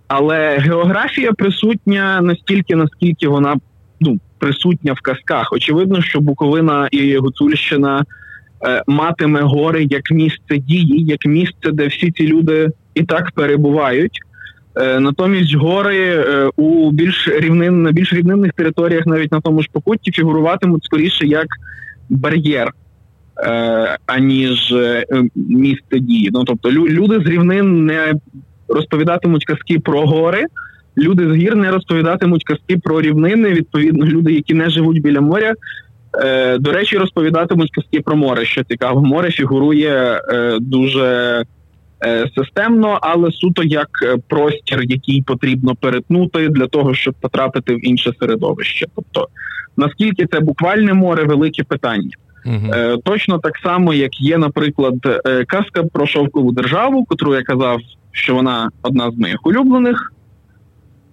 але 0.08 0.58
географія 0.58 1.32
присутня 1.32 2.20
настільки, 2.20 2.76
наскільки 2.76 3.28
вона 3.28 3.56
ну, 4.00 4.18
присутня 4.38 4.92
в 4.92 5.00
казках. 5.00 5.52
Очевидно, 5.52 6.02
що 6.02 6.20
Буковина 6.20 6.88
і 6.90 7.16
Гуцульщина 7.16 8.04
матиме 8.86 9.40
гори 9.40 9.86
як 9.90 10.10
місце 10.10 10.58
дії, 10.58 11.04
як 11.04 11.26
місце, 11.26 11.72
де 11.72 11.86
всі 11.86 12.10
ці 12.10 12.26
люди 12.26 12.70
і 12.94 13.02
так 13.02 13.30
перебувають. 13.30 14.20
Е, 14.76 15.00
натомість 15.00 15.54
гори 15.54 15.98
е, 15.98 16.50
у 16.56 16.90
більш 16.90 17.28
рівнин 17.28 17.82
на 17.82 17.92
більш 17.92 18.12
рівнинних 18.12 18.52
територіях, 18.52 19.06
навіть 19.06 19.32
на 19.32 19.40
тому 19.40 19.62
ж 19.62 19.68
покутті, 19.72 20.12
фігуруватимуть 20.12 20.84
скоріше 20.84 21.26
як 21.26 21.46
бар'єр, 22.08 22.72
е, 23.38 23.98
аніж 24.06 24.74
місце 25.34 25.98
дії. 25.98 26.30
Ну 26.32 26.44
тобто, 26.44 26.72
люди 26.72 27.20
з 27.20 27.26
рівнин 27.26 27.86
не 27.86 28.14
розповідатимуть 28.68 29.44
казки 29.44 29.78
про 29.78 30.06
гори. 30.06 30.44
Люди 30.98 31.28
з 31.28 31.36
гір 31.36 31.56
не 31.56 31.70
розповідатимуть 31.70 32.44
казки 32.44 32.78
про 32.84 33.00
рівнини. 33.00 33.48
Відповідно, 33.48 34.06
люди, 34.06 34.32
які 34.32 34.54
не 34.54 34.70
живуть 34.70 35.02
біля 35.02 35.20
моря, 35.20 35.54
до 36.58 36.72
речі, 36.72 36.98
розповідатимуть 36.98 37.70
казки 37.70 38.00
про 38.00 38.16
море. 38.16 38.44
Що 38.44 38.64
цікаво, 38.64 39.00
море 39.00 39.30
фігурує 39.30 40.20
дуже 40.60 41.44
системно, 42.36 42.98
але 43.02 43.30
суто 43.30 43.62
як 43.62 43.88
е, 44.02 44.16
простір, 44.28 44.82
який 44.82 45.22
потрібно 45.22 45.74
перетнути 45.74 46.48
для 46.48 46.66
того, 46.66 46.94
щоб 46.94 47.14
потрапити 47.14 47.74
в 47.74 47.86
інше 47.88 48.12
середовище. 48.20 48.86
Тобто 48.96 49.28
наскільки 49.76 50.26
це 50.26 50.40
буквальне 50.40 50.94
море, 50.94 51.24
велике 51.24 51.64
питання. 51.64 52.10
uh 52.46 52.98
Точно 53.04 53.38
так 53.38 53.58
само, 53.62 53.94
як 53.94 54.20
є, 54.20 54.38
наприклад, 54.38 54.94
казка 55.46 55.82
про 55.92 56.06
шовкову 56.06 56.52
державу, 56.52 57.04
котру 57.04 57.34
я 57.34 57.42
казав, 57.42 57.80
що 58.12 58.34
вона 58.34 58.70
одна 58.82 59.10
з 59.10 59.18
моїх 59.18 59.46
улюблених. 59.46 60.12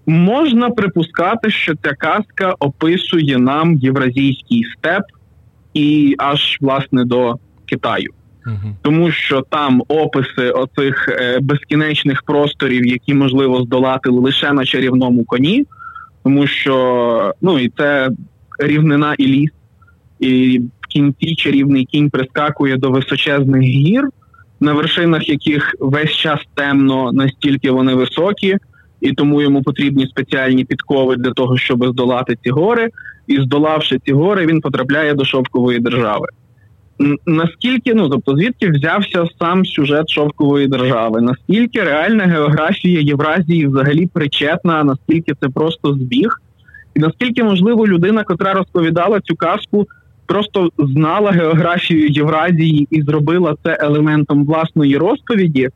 Можна 0.05 0.69
припускати, 0.69 1.49
що 1.49 1.73
ця 1.83 1.93
казка 1.93 2.55
описує 2.59 3.37
нам 3.37 3.75
євразійський 3.75 4.63
степ 4.77 5.03
і 5.73 6.15
аж 6.17 6.57
власне 6.61 7.05
до 7.05 7.35
Китаю 7.65 8.13
тому 8.81 9.11
що 9.11 9.41
там 9.49 9.83
описи 9.87 10.49
оцих 10.49 11.09
е, 11.09 11.39
безкінечних 11.41 12.23
просторів, 12.23 12.85
які 12.85 13.13
можливо 13.13 13.61
здолати 13.63 14.09
лише 14.09 14.53
на 14.53 14.65
чарівному 14.65 15.23
коні, 15.23 15.65
тому 16.23 16.47
що 16.47 17.33
ну 17.41 17.59
і 17.59 17.71
це 17.77 18.09
рівнина 18.59 19.15
і 19.17 19.27
ліс, 19.27 19.51
і 20.19 20.61
в 20.81 20.87
кінці 20.87 21.35
чарівний 21.35 21.85
кінь 21.85 22.09
прискакує 22.09 22.77
до 22.77 22.91
височезних 22.91 23.61
гір, 23.61 24.09
на 24.59 24.73
вершинах 24.73 25.29
яких 25.29 25.75
весь 25.79 26.11
час 26.11 26.39
темно, 26.53 27.11
настільки 27.11 27.71
вони 27.71 27.93
високі, 27.93 28.57
і 29.01 29.13
тому 29.13 29.41
йому 29.41 29.63
потрібні 29.63 30.07
спеціальні 30.07 30.65
підкови 30.65 31.15
для 31.15 31.31
того, 31.31 31.57
щоб 31.57 31.85
здолати 31.85 32.37
ці 32.43 32.49
гори. 32.49 32.89
І 33.27 33.41
здолавши 33.41 33.99
ці 34.05 34.13
гори, 34.13 34.45
він 34.45 34.61
потрапляє 34.61 35.13
до 35.13 35.25
шовкової 35.25 35.79
держави 35.79 36.27
наскільки 37.25 37.93
ну 37.93 38.09
тобто 38.09 38.35
звідки 38.35 38.69
взявся 38.69 39.25
сам 39.39 39.65
сюжет 39.65 40.09
шовкової 40.09 40.67
держави? 40.67 41.21
Наскільки 41.21 41.83
реальна 41.83 42.23
географія 42.23 43.01
Євразії 43.01 43.67
взагалі 43.67 44.07
причетна? 44.13 44.83
Наскільки 44.83 45.33
це 45.41 45.49
просто 45.49 45.93
збіг? 45.93 46.29
І 46.95 46.99
наскільки 46.99 47.43
можливо 47.43 47.87
людина, 47.87 48.23
котра 48.23 48.53
розповідала 48.53 49.19
цю 49.19 49.35
казку, 49.35 49.87
просто 50.25 50.69
знала 50.77 51.31
географію 51.31 52.07
Євразії 52.07 52.87
і 52.91 53.01
зробила 53.01 53.55
це 53.63 53.77
елементом 53.81 54.45
власної 54.45 54.97
розповіді? 54.97 55.69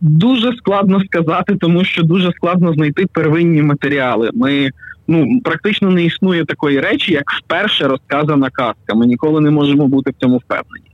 Дуже 0.00 0.52
складно 0.52 1.00
сказати, 1.00 1.56
тому 1.60 1.84
що 1.84 2.02
дуже 2.02 2.32
складно 2.32 2.72
знайти 2.72 3.06
первинні 3.06 3.62
матеріали. 3.62 4.30
Ми 4.34 4.70
ну 5.08 5.40
практично 5.44 5.90
не 5.90 6.04
існує 6.04 6.44
такої 6.44 6.80
речі, 6.80 7.12
як 7.12 7.24
вперше 7.30 7.88
розказана 7.88 8.50
казка. 8.50 8.94
Ми 8.94 9.06
ніколи 9.06 9.40
не 9.40 9.50
можемо 9.50 9.88
бути 9.88 10.10
в 10.10 10.14
цьому 10.14 10.36
впевнені. 10.36 10.86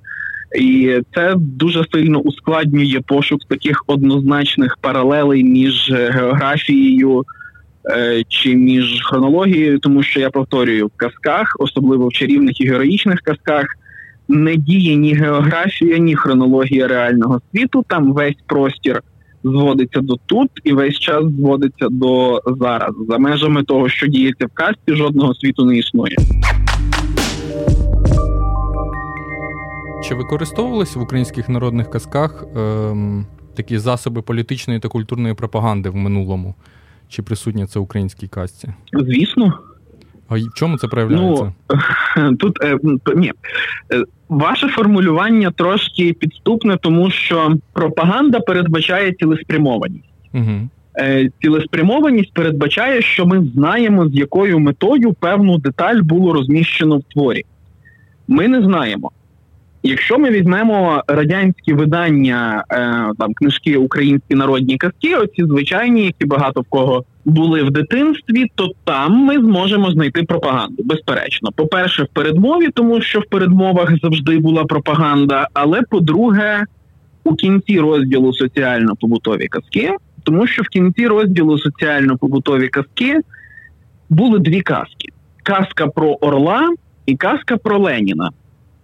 І 0.59 1.01
це 1.15 1.35
дуже 1.37 1.85
сильно 1.93 2.19
ускладнює 2.19 3.01
пошук 3.07 3.41
таких 3.49 3.85
однозначних 3.87 4.77
паралелей 4.81 5.45
між 5.45 5.93
географією 5.93 7.25
е, 7.91 8.23
чи 8.29 8.57
між 8.57 9.03
хронологією, 9.03 9.79
тому 9.79 10.03
що 10.03 10.21
я 10.21 10.31
повторюю, 10.31 10.87
в 10.87 10.97
казках, 10.97 11.57
особливо 11.59 12.09
в 12.09 12.13
чарівних 12.13 12.61
і 12.61 12.69
героїчних 12.69 13.21
казках, 13.21 13.67
не 14.33 14.57
діє 14.57 14.97
ні 14.97 15.15
географія, 15.15 15.99
ні 15.99 16.17
хронологія 16.17 16.89
реального 16.89 17.41
світу. 17.51 17.85
Там 17.89 18.13
весь 18.13 18.37
простір 18.47 19.03
зводиться 19.45 20.01
до 20.01 20.17
тут, 20.27 20.51
і 20.65 20.73
весь 20.73 20.99
час 20.99 21.25
зводиться 21.25 21.89
до 21.91 22.43
зараз. 22.47 22.91
За 23.09 23.19
межами 23.19 23.63
того, 23.63 23.89
що 23.89 24.07
діється 24.07 24.47
в 24.47 24.51
казці, 24.55 24.97
жодного 24.97 25.35
світу 25.35 25.65
не 25.65 25.77
існує. 25.77 26.17
Чи 30.05 30.15
використовувалися 30.15 30.99
в 30.99 31.03
українських 31.03 31.49
народних 31.49 31.91
казках 31.91 32.45
ем, 32.57 33.27
такі 33.55 33.79
засоби 33.79 34.23
політичної 34.23 34.81
та 34.81 34.89
культурної 34.89 35.35
пропаганди 35.35 35.91
в 35.91 35.97
минулому? 35.97 36.55
Чи 37.09 37.23
присутня 37.23 37.67
це 37.67 37.79
в 37.79 37.83
українській 37.83 38.29
казці? 38.29 38.69
Звісно. 38.93 39.59
А 40.29 40.35
в 40.35 40.55
чому 40.55 40.79
це 40.79 40.89
проявляється? 40.89 41.53
Ну, 42.17 42.37
Тут 42.37 42.65
е, 42.65 42.79
ні. 43.17 43.33
Ваше 44.33 44.69
формулювання 44.69 45.51
трошки 45.51 46.13
підступне, 46.13 46.77
тому 46.77 47.11
що 47.11 47.57
пропаганда 47.73 48.41
передбачає 48.41 49.13
цілеспрямованість. 49.13 50.05
Угу. 50.35 50.69
Цілеспрямованість 51.43 52.35
передбачає, 52.35 53.03
що 53.03 53.27
ми 53.27 53.47
знаємо, 53.55 54.09
з 54.09 54.15
якою 54.15 54.59
метою 54.59 55.13
певну 55.13 55.59
деталь 55.59 56.01
було 56.03 56.33
розміщено 56.33 56.99
в 56.99 57.03
творі. 57.03 57.45
Ми 58.29 58.49
не 58.49 58.63
знаємо. 58.63 59.11
Якщо 59.83 60.19
ми 60.19 60.31
візьмемо 60.31 61.03
радянські 61.09 61.73
видання, 61.73 62.65
е, 62.71 62.77
там 63.19 63.35
книжки 63.35 63.77
Українські 63.77 64.35
народні 64.35 64.77
казки, 64.77 65.15
оці 65.15 65.45
звичайні, 65.45 66.05
які 66.05 66.25
багато 66.25 66.61
в 66.61 66.65
кого 66.69 67.05
були 67.25 67.63
в 67.63 67.71
дитинстві, 67.71 68.47
то 68.55 68.69
там 68.85 69.13
ми 69.13 69.39
зможемо 69.39 69.91
знайти 69.91 70.23
пропаганду. 70.23 70.83
Безперечно, 70.85 71.51
по-перше, 71.57 72.03
в 72.03 72.09
передмові, 72.09 72.69
тому 72.75 73.01
що 73.01 73.21
в 73.21 73.27
передмовах 73.27 73.93
завжди 74.03 74.39
була 74.39 74.65
пропаганда. 74.65 75.49
Але 75.55 75.83
по-друге, 75.83 76.65
у 77.25 77.35
кінці 77.35 77.81
розділу 77.81 78.33
соціально-побутові 78.33 79.47
казки, 79.47 79.97
тому 80.23 80.47
що 80.47 80.63
в 80.63 80.69
кінці 80.69 81.07
розділу 81.07 81.59
соціально-побутові 81.59 82.69
казки 82.69 83.21
були 84.11 84.39
дві 84.39 84.61
казки: 84.61 85.09
казка 85.43 85.87
про 85.87 86.09
Орла 86.13 86.75
і 87.07 87.17
казка 87.17 87.57
про 87.57 87.79
Леніна. 87.79 88.31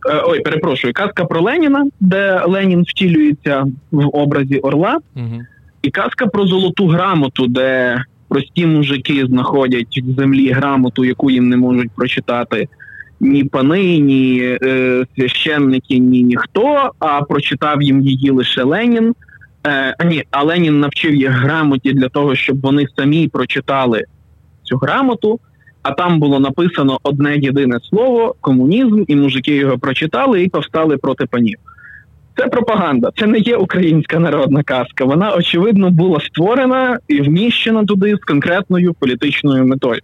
Е, 0.06 0.22
ой, 0.26 0.40
перепрошую, 0.40 0.92
казка 0.92 1.24
про 1.24 1.40
Леніна, 1.40 1.86
де 2.00 2.42
Ленін 2.46 2.82
втілюється 2.82 3.66
в 3.90 4.16
образі 4.16 4.58
Орла, 4.58 4.98
угу. 5.16 5.42
і 5.82 5.90
казка 5.90 6.26
про 6.26 6.46
золоту 6.46 6.86
грамоту, 6.86 7.46
де 7.46 7.98
прості 8.28 8.66
мужики 8.66 9.26
знаходять 9.26 10.02
в 10.04 10.20
землі 10.20 10.50
грамоту, 10.50 11.04
яку 11.04 11.30
їм 11.30 11.48
не 11.48 11.56
можуть 11.56 11.90
прочитати 11.90 12.68
ні 13.20 13.44
пани, 13.44 13.98
ні 13.98 14.58
е, 14.62 15.04
священники, 15.16 15.98
ні 15.98 16.22
ніхто. 16.22 16.90
А 16.98 17.22
прочитав 17.22 17.82
їм 17.82 18.00
її 18.00 18.30
лише 18.30 18.62
Ленін. 18.62 19.14
Е, 19.66 19.94
ні, 20.04 20.24
а 20.30 20.42
Ленін 20.42 20.80
навчив 20.80 21.14
їх 21.14 21.30
грамоті 21.30 21.92
для 21.92 22.08
того, 22.08 22.34
щоб 22.34 22.60
вони 22.60 22.86
самі 22.96 23.28
прочитали 23.28 24.04
цю 24.62 24.76
грамоту 24.76 25.40
а 25.88 25.92
там 25.92 26.18
було 26.18 26.40
написано 26.40 26.98
одне 27.02 27.36
єдине 27.36 27.78
слово 27.82 28.34
комунізм, 28.40 29.04
і 29.08 29.16
мужики 29.16 29.54
його 29.54 29.78
прочитали 29.78 30.42
і 30.42 30.48
повстали 30.48 30.96
проти 30.96 31.26
панів. 31.26 31.58
Це 32.38 32.46
пропаганда, 32.46 33.10
це 33.16 33.26
не 33.26 33.38
є 33.38 33.56
українська 33.56 34.18
народна 34.18 34.62
казка. 34.62 35.04
Вона, 35.04 35.34
очевидно, 35.34 35.90
була 35.90 36.20
створена 36.20 36.98
і 37.08 37.20
вміщена 37.20 37.84
туди 37.84 38.16
з 38.16 38.18
конкретною 38.18 38.94
політичною 38.94 39.66
метою. 39.66 40.00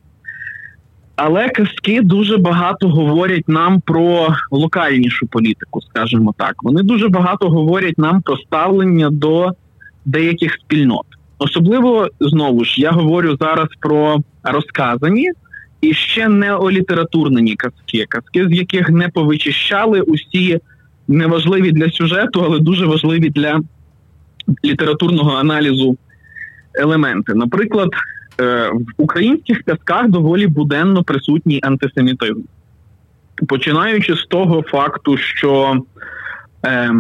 Але 1.17 1.49
казки 1.49 2.00
дуже 2.03 2.37
багато 2.37 2.88
говорять 2.88 3.49
нам 3.49 3.81
про 3.81 4.29
локальнішу 4.50 5.26
політику, 5.26 5.81
скажімо 5.81 6.35
так. 6.38 6.55
Вони 6.62 6.83
дуже 6.83 7.09
багато 7.09 7.50
говорять 7.50 7.99
нам 7.99 8.23
про 8.23 8.37
ставлення 8.37 9.11
до 9.11 9.51
деяких 10.05 10.53
спільнот. 10.55 11.07
Особливо 11.38 12.09
знову 12.20 12.64
ж 12.64 12.81
я 12.81 12.90
говорю 12.90 13.37
зараз 13.40 13.68
про 13.81 14.18
розказані 14.42 15.31
і 15.81 15.94
ще 15.94 16.29
неолітературнені 16.29 17.55
казки, 17.55 18.07
казки, 18.09 18.49
з 18.49 18.53
яких 18.53 18.90
не 18.90 19.09
повичищали 19.09 20.01
усі 20.01 20.61
неважливі 21.09 21.73
для 21.73 21.90
сюжету, 21.90 22.43
але 22.45 22.59
дуже 22.59 22.87
важливі 22.87 23.31
для 23.31 23.61
літературного 24.64 25.31
аналізу 25.31 25.97
елементи. 26.75 27.35
Наприклад, 27.35 27.90
е, 28.40 28.71
в 28.73 29.03
українських 29.03 29.62
казках 29.62 30.09
доволі 30.09 30.47
буденно 30.47 31.05
присутній 31.05 31.61
антисемітизм. 31.62 32.40
Починаючи 33.49 34.17
з 34.17 34.25
того 34.27 34.62
факту, 34.62 35.17
що 35.17 35.83
е, 36.67 36.90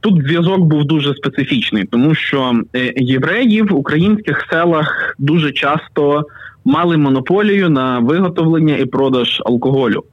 тут 0.00 0.22
зв'язок 0.22 0.60
був 0.60 0.84
дуже 0.84 1.14
специфічний, 1.14 1.84
тому 1.84 2.14
що 2.14 2.62
е, 2.76 2.92
євреї 2.96 3.62
в 3.62 3.74
українських 3.74 4.46
селах 4.50 5.14
дуже 5.18 5.52
часто 5.52 6.26
мали 6.64 6.96
монополію 6.96 7.70
на 7.70 7.98
виготовлення 7.98 8.76
і 8.76 8.84
продаж 8.84 9.42
алкоголю. 9.46 10.04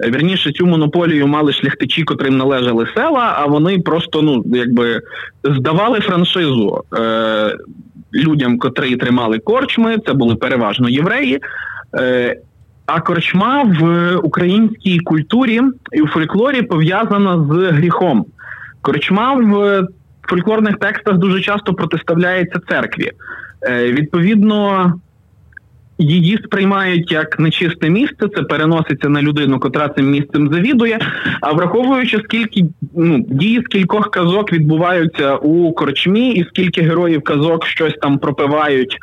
Е, 0.00 0.10
вірніше, 0.10 0.52
цю 0.52 0.66
монополію 0.66 1.26
мали 1.26 1.52
шляхтичі, 1.52 2.04
котрим 2.04 2.36
належали 2.36 2.86
села, 2.94 3.34
а 3.38 3.46
вони 3.46 3.78
просто 3.78 4.22
ну 4.22 4.44
якби 4.46 5.00
здавали 5.44 6.00
франшизу 6.00 6.84
е, 6.98 7.56
людям, 8.14 8.58
котрі 8.58 8.96
тримали 8.96 9.38
корчми. 9.38 9.98
Це 10.06 10.12
були 10.12 10.34
переважно 10.34 10.88
євреї. 10.88 11.40
Е, 11.98 12.36
а 12.86 13.00
корчма 13.00 13.62
в 13.80 14.16
українській 14.16 14.98
культурі 14.98 15.60
і 15.92 16.00
у 16.02 16.08
фольклорі 16.08 16.62
пов'язана 16.62 17.46
з 17.50 17.70
гріхом. 17.70 18.26
Корчма 18.80 19.34
в 19.34 19.82
фольклорних 20.22 20.78
текстах 20.78 21.18
дуже 21.18 21.40
часто 21.40 21.74
протиставляється 21.74 22.60
церкві. 22.68 23.10
Е, 23.62 23.92
Відповідно, 23.92 24.92
її 26.02 26.38
сприймають 26.44 27.12
як 27.12 27.38
нечисте 27.38 27.90
місце, 27.90 28.28
це 28.36 28.42
переноситься 28.42 29.08
на 29.08 29.22
людину, 29.22 29.58
котра 29.58 29.88
цим 29.88 30.10
місцем 30.10 30.50
завідує. 30.52 30.98
А 31.40 31.52
враховуючи, 31.52 32.20
скільки 32.24 32.64
ну, 32.96 33.24
дії 33.28 33.62
скількох 33.64 34.10
казок 34.10 34.52
відбуваються 34.52 35.36
у 35.36 35.72
корчмі, 35.72 36.34
і 36.34 36.44
скільки 36.48 36.82
героїв 36.82 37.22
казок 37.22 37.66
щось 37.66 37.94
там 38.02 38.18
пропивають, 38.18 38.98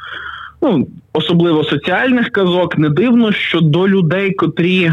ну 0.62 0.88
особливо 1.14 1.64
соціальних 1.64 2.30
казок, 2.30 2.78
не 2.78 2.90
дивно, 2.90 3.32
що 3.32 3.62
до 3.62 3.88
людей, 3.88 4.32
котрі 4.32 4.92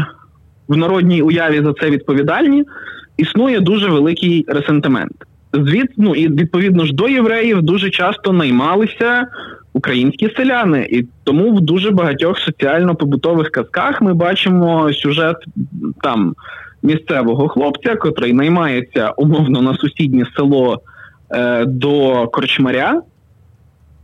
в 0.67 0.77
народній 0.77 1.21
уяві 1.21 1.61
за 1.61 1.73
це 1.73 1.89
відповідальні, 1.89 2.63
існує 3.17 3.59
дуже 3.59 3.89
великий 3.89 4.45
ресентимент. 4.47 5.13
Звід, 5.53 5.87
ну 5.97 6.15
і 6.15 6.27
відповідно 6.27 6.85
ж 6.85 6.93
до 6.93 7.07
євреїв 7.07 7.61
дуже 7.61 7.89
часто 7.89 8.33
наймалися 8.33 9.27
українські 9.73 10.29
селяни, 10.37 10.87
і 10.91 11.05
тому 11.23 11.55
в 11.55 11.61
дуже 11.61 11.91
багатьох 11.91 12.39
соціально-побутових 12.39 13.49
казках 13.49 14.01
ми 14.01 14.13
бачимо 14.13 14.93
сюжет 14.93 15.37
там 16.01 16.35
місцевого 16.83 17.47
хлопця, 17.47 17.95
котрий 17.95 18.33
наймається 18.33 19.09
умовно 19.09 19.61
на 19.61 19.73
сусіднє 19.73 20.25
село 20.35 20.81
е, 21.31 21.65
до 21.65 22.27
корчмаря, 22.27 23.01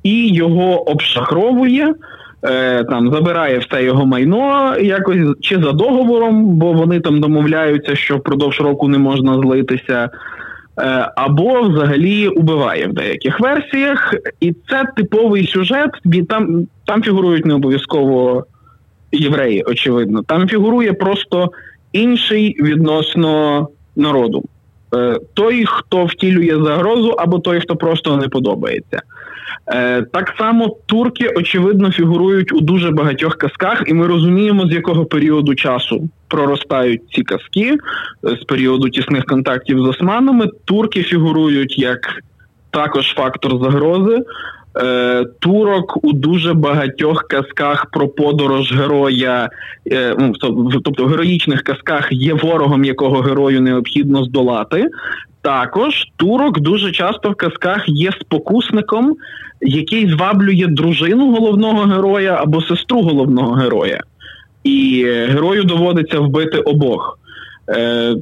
і 0.03 0.27
його 0.33 0.89
обшахровує. 0.89 1.93
Е, 2.45 2.83
там 2.83 3.11
забирає 3.13 3.57
все 3.59 3.83
його 3.83 4.05
майно 4.05 4.77
якось 4.77 5.37
чи 5.41 5.55
за 5.55 5.71
договором, 5.71 6.45
бо 6.45 6.73
вони 6.73 6.99
там 6.99 7.19
домовляються, 7.19 7.95
що 7.95 8.17
впродовж 8.17 8.61
року 8.61 8.87
не 8.87 8.97
можна 8.97 9.33
злитися. 9.33 10.09
Е, 10.79 11.11
або 11.15 11.61
взагалі 11.61 12.27
убиває 12.27 12.87
в 12.87 12.93
деяких 12.93 13.39
версіях, 13.39 14.13
і 14.39 14.53
це 14.69 14.83
типовий 14.95 15.47
сюжет. 15.47 15.89
Там 16.29 16.67
там 16.85 17.03
фігурують 17.03 17.45
не 17.45 17.53
обов'язково 17.53 18.45
євреї, 19.11 19.63
очевидно. 19.63 20.23
Там 20.23 20.47
фігурує 20.47 20.93
просто 20.93 21.51
інший 21.91 22.55
відносно 22.61 23.67
народу. 23.95 24.43
Е, 24.95 25.19
той, 25.33 25.65
хто 25.67 26.05
втілює 26.05 26.63
загрозу, 26.63 27.09
або 27.09 27.39
той, 27.39 27.59
хто 27.59 27.75
просто 27.75 28.17
не 28.17 28.27
подобається. 28.27 29.01
Е, 29.67 30.01
так 30.01 30.33
само 30.37 30.77
турки, 30.85 31.29
очевидно, 31.35 31.91
фігурують 31.91 32.53
у 32.53 32.61
дуже 32.61 32.91
багатьох 32.91 33.35
казках, 33.35 33.83
і 33.87 33.93
ми 33.93 34.07
розуміємо, 34.07 34.67
з 34.67 34.73
якого 34.73 35.05
періоду 35.05 35.55
часу 35.55 36.09
проростають 36.27 37.01
ці 37.11 37.23
казки, 37.23 37.77
е, 38.27 38.37
з 38.41 38.43
періоду 38.43 38.89
тісних 38.89 39.25
контактів 39.25 39.79
з 39.79 39.87
османами. 39.87 40.47
Турки 40.65 41.03
фігурують 41.03 41.79
як 41.79 41.99
також 42.71 43.13
фактор 43.13 43.51
загрози. 43.63 44.19
Е, 44.77 45.25
турок 45.39 46.05
у 46.05 46.13
дуже 46.13 46.53
багатьох 46.53 47.23
казках 47.23 47.85
про 47.91 48.07
подорож 48.07 48.73
героя, 48.73 49.49
ну, 50.19 50.33
тобто 50.83 51.05
в 51.05 51.07
героїчних 51.07 51.61
казках 51.63 52.07
є 52.11 52.33
ворогом, 52.33 52.85
якого 52.85 53.21
герою 53.21 53.61
необхідно 53.61 54.23
здолати. 54.23 54.89
Також 55.43 55.93
турок 56.15 56.59
дуже 56.59 56.91
часто 56.91 57.31
в 57.31 57.35
казках 57.35 57.83
є 57.87 58.11
спокусником, 58.11 59.15
який 59.61 60.09
зваблює 60.09 60.67
дружину 60.67 61.31
головного 61.31 61.81
героя 61.83 62.37
або 62.41 62.61
сестру 62.61 63.01
головного 63.01 63.53
героя. 63.53 63.99
І 64.63 65.05
герою 65.05 65.63
доводиться 65.63 66.19
вбити 66.19 66.57
обох. 66.57 67.19
Е, 67.69 68.15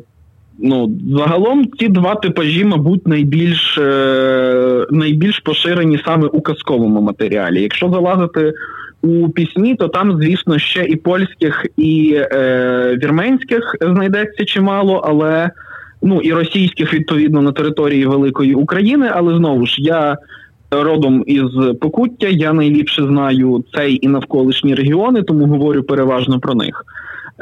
ну, 0.60 0.92
Загалом 1.18 1.68
ці 1.80 1.88
два 1.88 2.16
типажі, 2.16 2.66
мабуть, 2.66 3.08
найбільш 3.08 3.78
е, 3.78 4.86
найбільш 4.92 5.40
поширені 5.40 6.02
саме 6.06 6.28
у 6.28 6.42
казковому 6.42 7.02
матеріалі. 7.02 7.62
Якщо 7.62 7.90
залазити 7.90 8.54
у 9.02 9.30
пісні, 9.30 9.76
то 9.76 9.88
там, 9.88 10.22
звісно, 10.22 10.60
ще 10.60 10.86
і 10.86 10.96
польських, 10.96 11.66
і 11.78 12.14
е, 12.18 12.98
вірменських 13.04 13.76
знайдеться 13.82 14.46
чимало, 14.46 14.96
але 15.06 15.50
ну 16.02 16.22
і 16.22 16.34
російських 16.34 16.94
відповідно 16.94 17.42
на 17.42 17.52
території 17.52 18.06
Великої 18.06 18.56
України. 18.56 19.12
Але 19.14 19.38
знову 19.38 19.66
ж 19.66 19.82
я 19.82 20.18
родом 20.72 21.24
із 21.28 21.76
Покуття, 21.82 22.28
я 22.28 22.54
найліпше 22.54 23.04
знаю 23.04 23.64
цей 23.74 24.06
і 24.06 24.08
навколишні 24.08 24.76
регіони, 24.76 25.24
тому 25.24 25.46
говорю 25.46 25.84
переважно 25.84 26.40
про 26.40 26.56
них. 26.56 26.86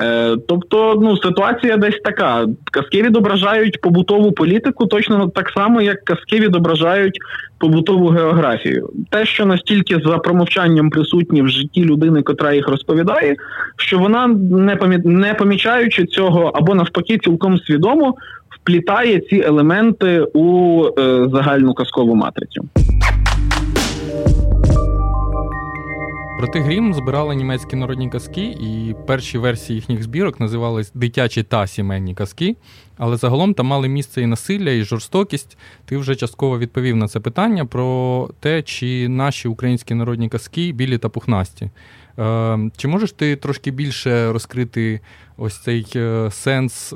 Е, 0.02 0.38
тобто, 0.48 1.00
ну 1.02 1.18
ситуація 1.18 1.78
десь 1.78 2.00
така. 2.04 2.46
Казки 2.72 3.02
відображають 3.02 3.82
побутову 3.82 4.32
політику 4.32 4.86
точно 4.86 5.28
так 5.28 5.50
само, 5.50 5.82
як 5.82 6.04
казки 6.04 6.40
відображають 6.40 7.20
побутову 7.58 8.08
географію. 8.08 8.90
Те, 9.10 9.26
що 9.26 9.46
настільки 9.46 10.00
за 10.06 10.18
промовчанням 10.18 10.90
присутні 10.90 11.42
в 11.42 11.48
житті 11.48 11.86
людини, 11.86 12.22
котра 12.22 12.54
їх 12.54 12.68
розповідає, 12.68 13.36
що 13.78 14.00
вона 14.00 14.28
не 14.52 14.76
помі... 14.76 15.00
помічаючи 15.38 16.06
цього, 16.06 16.52
або 16.56 16.76
навпаки, 16.76 17.18
цілком 17.18 17.60
свідомо 17.60 18.16
вплітає 18.70 19.20
ці 19.20 19.36
елементи 19.36 20.22
у 20.34 20.84
е, 20.86 21.28
загальну 21.32 21.74
казкову 21.74 22.16
матрицю. 22.16 22.66
Проти 26.40 26.60
Грім 26.60 26.94
збирали 26.94 27.36
німецькі 27.36 27.76
народні 27.76 28.10
казки, 28.10 28.42
і 28.42 28.96
перші 29.08 29.38
версії 29.38 29.76
їхніх 29.76 30.04
збірок 30.04 30.40
називались 30.40 30.92
дитячі 30.94 31.44
та 31.44 31.68
сімейні 31.68 32.14
казки. 32.14 32.56
Але 32.98 33.18
загалом 33.18 33.54
там 33.54 33.66
мали 33.66 33.88
місце 33.88 34.22
і 34.22 34.26
насилля, 34.26 34.72
і 34.72 34.84
жорстокість. 34.84 35.58
Ти 35.86 35.98
вже 35.98 36.16
частково 36.16 36.60
відповів 36.60 36.96
на 36.96 37.08
це 37.08 37.20
питання 37.20 37.66
про 37.66 38.30
те, 38.40 38.62
чи 38.62 39.10
наші 39.10 39.48
українські 39.48 39.94
народні 39.94 40.30
казки 40.30 40.72
білі 40.72 40.98
та 40.98 41.10
пухнасті. 41.10 41.70
Е, 42.20 42.60
чи 42.78 42.88
можеш 42.88 43.12
ти 43.12 43.36
трошки 43.36 43.72
більше 43.72 44.32
розкрити 44.32 45.00
ось 45.38 45.58
цей 45.58 45.88
е, 45.96 46.28
сенс 46.32 46.94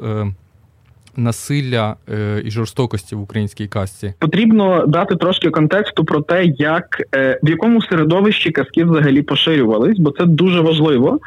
насилля 1.16 1.96
е, 2.10 2.42
і 2.46 2.52
жорстокості 2.52 3.16
в 3.16 3.22
українській 3.22 3.68
казці. 3.68 4.14
Потрібно 4.20 4.86
дати 4.88 5.16
трошки 5.16 5.50
контексту 5.50 6.06
про 6.06 6.22
те, 6.22 6.46
як 6.46 7.02
е, 7.16 7.40
в 7.44 7.50
якому 7.50 7.82
середовищі 7.82 8.52
казки 8.52 8.84
взагалі 8.84 9.22
поширювались, 9.22 10.00
бо 10.00 10.12
це 10.12 10.26
дуже 10.26 10.62
важливо. 10.62 11.20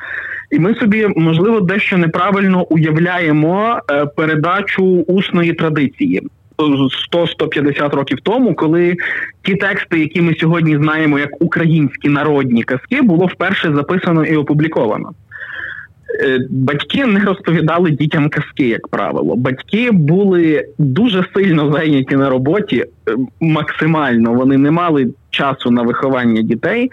І 0.51 0.59
ми 0.59 0.75
собі, 0.75 1.07
можливо, 1.17 1.61
дещо 1.61 1.99
неправильно 1.99 2.65
уявляємо 2.65 3.81
е, 3.91 4.07
передачу 4.07 4.85
усної 5.07 5.53
традиції. 5.53 6.23
100-150 6.59 7.97
років 7.97 8.19
тому, 8.23 8.55
коли 8.55 8.97
ті 9.43 9.55
тексти, 9.55 9.99
які 10.01 10.21
ми 10.21 10.35
сьогодні 10.35 10.77
знаємо 10.77 11.19
як 11.19 11.43
українські 11.43 12.09
народні 12.09 12.63
казки, 12.63 13.03
було 13.03 13.27
вперше 13.27 13.73
записано 13.75 14.25
і 14.25 14.37
опубліковано. 14.37 15.13
Е, 16.21 16.39
батьки 16.51 17.07
не 17.07 17.21
розповідали 17.21 17.91
дітям 17.91 18.29
казки, 18.29 18.69
як 18.69 18.89
правило. 18.89 19.37
Батьки 19.37 19.91
були 19.91 20.65
дуже 20.79 21.25
сильно 21.35 21.73
зайняті 21.73 22.17
на 22.17 22.31
роботі, 22.31 22.85
е, 23.09 23.17
максимально 23.41 24.33
вони 24.33 24.59
не 24.59 24.71
мали 24.71 25.11
часу 25.31 25.71
на 25.71 25.83
виховання 25.83 26.43
дітей 26.43 26.91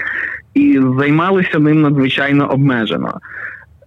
і 0.54 0.80
займалися 1.00 1.60
ним 1.60 1.82
надзвичайно 1.82 2.52
обмежено. 2.52 3.20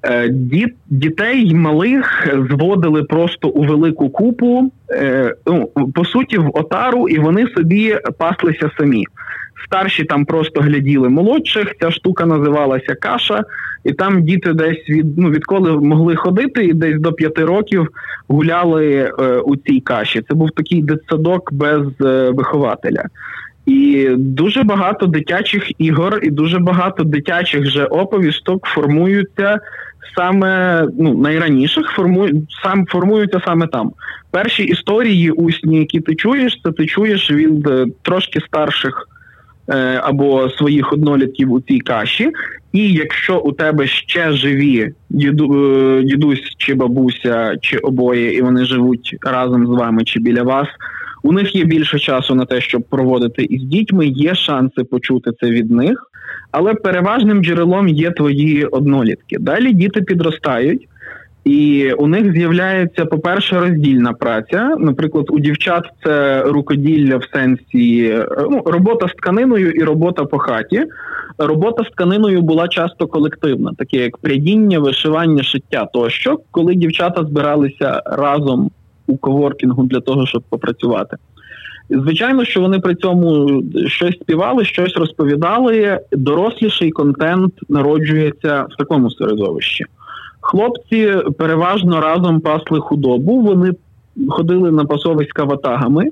Е, 0.02 0.28
діт, 0.28 0.74
дітей 0.86 1.54
малих 1.54 2.28
зводили 2.50 3.02
просто 3.02 3.48
у 3.48 3.62
велику 3.62 4.10
купу, 4.10 4.72
ну, 5.46 5.66
по 5.94 6.04
суті, 6.04 6.38
в 6.38 6.50
отару, 6.54 7.08
і 7.08 7.18
вони 7.18 7.46
собі 7.46 7.98
паслися 8.18 8.70
самі. 8.78 9.04
Старші 9.66 10.04
там 10.04 10.24
просто 10.24 10.60
гляділи 10.60 11.08
молодших. 11.08 11.74
Ця 11.80 11.90
штука 11.90 12.26
називалася 12.26 12.94
каша 12.94 13.44
і 13.86 13.92
там 13.92 14.22
діти 14.22 14.52
десь 14.52 14.88
від 14.88 15.18
ну 15.18 15.30
відколи 15.30 15.72
могли 15.72 16.16
ходити, 16.16 16.64
і 16.64 16.72
десь 16.72 17.00
до 17.00 17.12
п'яти 17.12 17.44
років 17.44 17.88
гуляли 18.28 19.12
е, 19.18 19.38
у 19.38 19.56
цій 19.56 19.80
каші. 19.80 20.22
Це 20.28 20.34
був 20.34 20.50
такий 20.50 20.82
дитсадок 20.82 21.52
без 21.52 21.82
е, 22.00 22.30
вихователя. 22.30 23.04
І 23.66 24.08
дуже 24.16 24.62
багато 24.62 25.06
дитячих 25.06 25.80
ігор, 25.80 26.20
і 26.22 26.30
дуже 26.30 26.58
багато 26.58 27.04
дитячих 27.04 27.66
же 27.66 27.84
оповісток 27.84 28.66
формуються 28.66 29.58
саме 30.16 30.82
ну 30.98 31.14
найраніших 31.14 31.86
формують 31.86 32.36
сам 32.62 32.86
формуються 32.86 33.40
саме 33.44 33.66
там. 33.66 33.92
Перші 34.30 34.64
історії 34.64 35.30
усні, 35.30 35.78
які 35.78 36.00
ти 36.00 36.14
чуєш, 36.14 36.60
це 36.64 36.72
ти 36.72 36.86
чуєш 36.86 37.30
від 37.30 37.66
е, 37.66 37.86
трошки 38.02 38.40
старших. 38.40 39.08
Е, 39.68 40.00
або 40.02 40.50
своїх 40.50 40.92
однолітків 40.92 41.52
у 41.52 41.60
цій 41.60 41.78
каші, 41.78 42.32
і 42.72 42.92
якщо 42.92 43.38
у 43.38 43.52
тебе 43.52 43.86
ще 43.86 44.32
живі 44.32 44.92
діду, 45.10 45.54
е, 45.54 46.02
дідусь 46.02 46.54
чи 46.58 46.74
бабуся, 46.74 47.56
чи 47.60 47.78
обоє, 47.78 48.34
і 48.34 48.42
вони 48.42 48.64
живуть 48.64 49.16
разом 49.22 49.66
з 49.66 49.70
вами 49.70 50.04
чи 50.04 50.20
біля 50.20 50.42
вас, 50.42 50.68
у 51.22 51.32
них 51.32 51.56
є 51.56 51.64
більше 51.64 51.98
часу 51.98 52.34
на 52.34 52.44
те, 52.44 52.60
щоб 52.60 52.82
проводити 52.82 53.42
із 53.42 53.62
дітьми, 53.62 54.06
є 54.06 54.34
шанси 54.34 54.84
почути 54.84 55.30
це 55.40 55.50
від 55.50 55.70
них, 55.70 56.10
але 56.50 56.74
переважним 56.74 57.44
джерелом 57.44 57.88
є 57.88 58.10
твої 58.10 58.64
однолітки. 58.64 59.36
Далі 59.40 59.72
діти 59.72 60.02
підростають. 60.02 60.88
І 61.46 61.92
у 61.92 62.06
них 62.06 62.32
з'являється, 62.32 63.04
по-перше, 63.04 63.60
роздільна 63.60 64.12
праця. 64.12 64.76
Наприклад, 64.78 65.26
у 65.28 65.38
дівчат 65.38 65.84
це 66.04 66.42
рукоділля 66.42 67.16
в 67.16 67.24
сенсі 67.34 68.18
ну, 68.50 68.62
робота 68.66 69.08
з 69.08 69.12
тканиною 69.12 69.70
і 69.70 69.82
робота 69.82 70.24
по 70.24 70.38
хаті. 70.38 70.84
Робота 71.38 71.84
з 71.84 71.86
тканиною 71.90 72.42
була 72.42 72.68
часто 72.68 73.06
колективна, 73.06 73.72
таке 73.78 73.96
як 73.96 74.18
прядіння, 74.18 74.78
вишивання, 74.78 75.42
шиття 75.42 75.88
тощо, 75.92 76.40
коли 76.50 76.74
дівчата 76.74 77.24
збиралися 77.24 78.02
разом 78.06 78.70
у 79.06 79.16
коворкінгу 79.16 79.82
для 79.84 80.00
того, 80.00 80.26
щоб 80.26 80.42
попрацювати. 80.42 81.16
Звичайно, 81.90 82.44
що 82.44 82.60
вони 82.60 82.78
при 82.78 82.94
цьому 82.94 83.62
щось 83.86 84.14
співали, 84.14 84.64
щось 84.64 84.96
розповідали. 84.96 86.00
Доросліший 86.12 86.90
контент 86.90 87.54
народжується 87.68 88.66
в 88.70 88.76
такому 88.76 89.10
середовищі. 89.10 89.84
Хлопці 90.46 91.14
переважно 91.38 92.00
разом 92.00 92.40
пасли 92.40 92.80
худобу. 92.80 93.40
Вони 93.40 93.72
ходили 94.28 94.70
на 94.70 94.84
пасовиська 94.84 95.44
ватагами. 95.44 96.04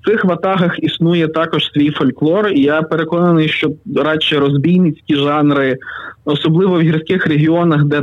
В 0.00 0.08
цих 0.08 0.24
ватагах 0.24 0.78
існує 0.78 1.28
також 1.28 1.70
свій 1.72 1.90
фольклор, 1.90 2.48
і 2.48 2.60
я 2.60 2.82
переконаний, 2.82 3.48
що 3.48 3.70
радше 3.96 4.38
розбійницькі 4.38 5.14
жанри, 5.16 5.76
особливо 6.24 6.78
в 6.78 6.80
гірських 6.80 7.26
регіонах, 7.26 7.84
де 7.84 8.02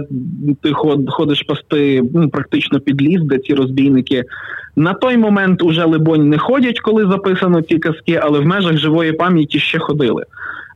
ти 0.61 0.73
ходиш 1.07 1.41
пасти 1.41 2.03
ну, 2.13 2.29
практично 2.29 2.79
під 2.79 3.01
ліс, 3.01 3.21
де 3.21 3.37
ці 3.37 3.53
розбійники 3.53 4.23
на 4.75 4.93
той 4.93 5.17
момент 5.17 5.61
уже 5.61 5.85
либонь 5.85 6.29
не 6.29 6.37
ходять, 6.37 6.79
коли 6.79 7.07
записано 7.11 7.61
ці 7.61 7.77
казки, 7.77 8.19
але 8.23 8.39
в 8.39 8.45
межах 8.45 8.77
живої 8.77 9.11
пам'яті 9.11 9.59
ще 9.59 9.79
ходили. 9.79 10.23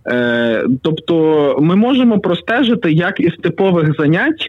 Е, 0.08 0.66
Тобто 0.82 1.58
ми 1.62 1.76
можемо 1.76 2.20
простежити, 2.20 2.92
як 2.92 3.20
із 3.20 3.34
типових 3.42 3.96
занять 4.00 4.48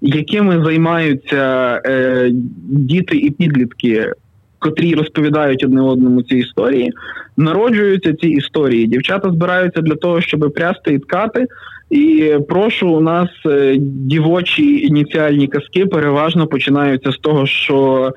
якими 0.00 0.64
займаються 0.64 1.74
е, 1.86 2.30
діти 2.68 3.16
і 3.16 3.30
підлітки, 3.30 4.12
котрі 4.58 4.94
розповідають 4.94 5.64
одне 5.64 5.82
одному 5.82 6.22
ці 6.22 6.36
історії, 6.36 6.92
народжуються 7.36 8.14
ці 8.14 8.28
історії. 8.28 8.86
Дівчата 8.86 9.30
збираються 9.30 9.80
для 9.80 9.94
того, 9.94 10.20
щоб 10.20 10.52
прясти 10.54 10.94
і 10.94 10.98
ткати. 10.98 11.46
І 11.90 12.34
прошу 12.48 12.88
у 12.88 13.00
нас 13.00 13.28
е, 13.46 13.76
дівочі 13.80 14.86
ініціальні 14.86 15.46
казки 15.46 15.86
переважно 15.86 16.46
починаються 16.46 17.12
з 17.12 17.16
того, 17.16 17.46
що 17.46 18.12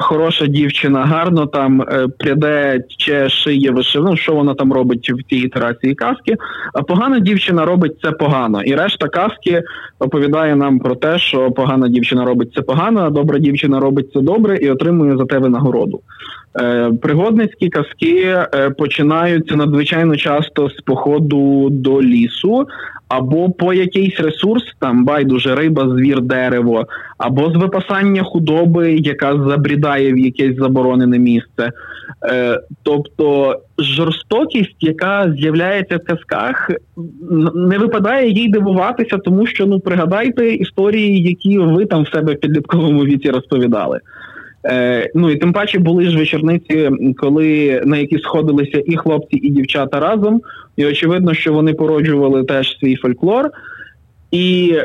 хороша 0.00 0.46
дівчина 0.46 1.04
гарно 1.04 1.46
там 1.46 1.82
е, 1.82 2.06
пряде 2.18 2.80
чи 2.98 3.28
шиє 3.28 3.70
вишив, 3.70 4.04
ну, 4.04 4.16
що 4.16 4.34
вона 4.34 4.54
там 4.54 4.72
робить 4.72 5.10
в 5.10 5.22
цій 5.30 5.36
ітерації 5.36 5.94
казки. 5.94 6.36
А 6.74 6.82
погана 6.82 7.18
дівчина 7.18 7.64
робить 7.64 7.96
це 8.02 8.10
погано. 8.10 8.62
І 8.62 8.74
решта 8.74 9.08
казки 9.08 9.62
оповідає 9.98 10.56
нам 10.56 10.78
про 10.78 10.94
те, 10.94 11.18
що 11.18 11.50
погана 11.50 11.88
дівчина 11.88 12.24
робить 12.24 12.52
це 12.54 12.62
погано, 12.62 13.00
а 13.00 13.10
добра 13.10 13.38
дівчина 13.38 13.80
робить 13.80 14.12
це 14.12 14.20
добре 14.20 14.56
і 14.56 14.70
отримує 14.70 15.16
за 15.16 15.24
тебе 15.24 15.48
нагороду. 15.48 16.00
Пригодницькі 17.02 17.68
казки 17.68 18.38
починаються 18.78 19.56
надзвичайно 19.56 20.16
часто 20.16 20.68
з 20.68 20.80
походу 20.80 21.68
до 21.70 22.02
лісу, 22.02 22.66
або 23.08 23.50
по 23.50 23.72
якийсь 23.72 24.20
ресурс, 24.20 24.62
там 24.78 25.04
байдуже 25.04 25.54
риба, 25.54 25.88
звір, 25.88 26.20
дерево, 26.20 26.86
або 27.18 27.50
з 27.50 27.56
випасання 27.56 28.22
худоби, 28.22 28.92
яка 28.92 29.44
забрідає 29.48 30.12
в 30.12 30.18
якесь 30.18 30.56
заборонене 30.56 31.18
місце. 31.18 31.70
Е, 32.30 32.60
Тобто 32.82 33.56
жорстокість, 33.78 34.76
яка 34.80 35.34
з'являється 35.38 35.96
в 35.96 36.04
казках, 36.04 36.70
не 37.54 37.78
випадає 37.78 38.30
їй 38.30 38.48
дивуватися, 38.48 39.18
тому 39.18 39.46
що 39.46 39.66
ну 39.66 39.80
пригадайте 39.80 40.48
історії, 40.54 41.22
які 41.22 41.58
ви 41.58 41.86
там 41.86 42.02
в 42.02 42.08
себе 42.08 42.34
в 42.34 42.40
підлітковому 42.40 43.04
віці 43.04 43.30
розповідали. 43.30 44.00
Е, 44.66 45.10
Ну 45.14 45.30
і 45.30 45.36
тим 45.36 45.52
паче 45.52 45.78
були 45.78 46.10
ж 46.10 46.18
вечорниці, 46.18 46.90
коли 47.16 47.82
на 47.84 47.96
які 47.96 48.18
сходилися 48.18 48.82
і 48.86 48.96
хлопці, 48.96 49.36
і 49.36 49.50
дівчата 49.50 50.00
разом. 50.00 50.40
І 50.76 50.86
очевидно, 50.86 51.34
що 51.34 51.52
вони 51.52 51.74
породжували 51.74 52.44
теж 52.44 52.78
свій 52.78 52.96
фольклор. 52.96 53.50
І 54.30 54.76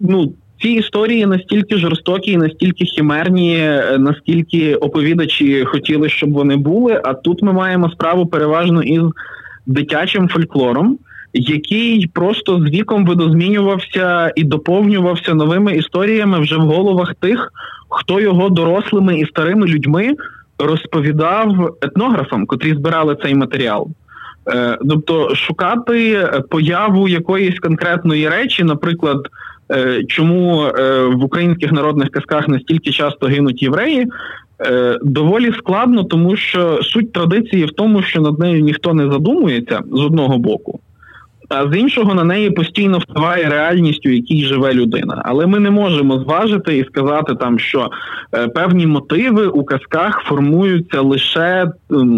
ну, 0.00 0.32
ці 0.62 0.68
історії 0.68 1.26
настільки 1.26 1.76
жорстокі, 1.76 2.36
настільки 2.36 2.84
хімерні, 2.84 3.58
наскільки 3.98 4.74
оповідачі 4.74 5.64
хотіли, 5.64 6.08
щоб 6.08 6.32
вони 6.32 6.56
були. 6.56 7.00
А 7.04 7.14
тут 7.14 7.42
ми 7.42 7.52
маємо 7.52 7.90
справу 7.90 8.26
переважно 8.26 8.82
із 8.82 9.02
дитячим 9.66 10.28
фольклором. 10.28 10.98
Який 11.32 12.06
просто 12.06 12.60
з 12.60 12.70
віком 12.70 13.06
видозмінювався 13.06 14.32
і 14.36 14.44
доповнювався 14.44 15.34
новими 15.34 15.76
історіями 15.76 16.40
вже 16.40 16.56
в 16.56 16.60
головах 16.60 17.14
тих, 17.14 17.52
хто 17.88 18.20
його 18.20 18.48
дорослими 18.48 19.18
і 19.18 19.26
старими 19.26 19.66
людьми 19.66 20.14
розповідав 20.58 21.76
етнографам, 21.82 22.46
котрі 22.46 22.74
збирали 22.74 23.16
цей 23.22 23.34
матеріал. 23.34 23.88
Е, 24.50 24.78
тобто 24.88 25.34
шукати 25.34 26.28
появу 26.50 27.08
якоїсь 27.08 27.58
конкретної 27.58 28.28
речі, 28.28 28.64
наприклад, 28.64 29.28
е, 29.72 30.04
чому 30.08 30.62
е, 30.62 31.02
в 31.04 31.24
українських 31.24 31.72
народних 31.72 32.10
казках 32.10 32.48
настільки 32.48 32.90
часто 32.90 33.26
гинуть 33.26 33.62
євреї, 33.62 34.06
доволі 35.02 35.52
складно, 35.52 36.04
тому 36.04 36.36
що 36.36 36.82
суть 36.82 37.12
традиції 37.12 37.64
в 37.64 37.70
тому, 37.70 38.02
що 38.02 38.20
над 38.20 38.38
нею 38.38 38.60
ніхто 38.60 38.94
не 38.94 39.10
задумується 39.10 39.80
з 39.92 40.00
одного 40.00 40.38
боку 40.38 40.80
а 41.48 41.68
з 41.72 41.76
іншого 41.76 42.14
на 42.14 42.24
неї 42.24 42.50
постійно 42.50 42.98
впливає 42.98 43.48
реальність, 43.48 44.06
у 44.06 44.10
якій 44.10 44.44
живе 44.44 44.74
людина. 44.74 45.22
Але 45.24 45.46
ми 45.46 45.58
не 45.58 45.70
можемо 45.70 46.18
зважити 46.18 46.78
і 46.78 46.84
сказати 46.84 47.34
там, 47.34 47.58
що 47.58 47.90
е, 48.34 48.48
певні 48.48 48.86
мотиви 48.86 49.46
у 49.46 49.64
казках 49.64 50.22
формуються 50.24 51.00
лише 51.00 51.66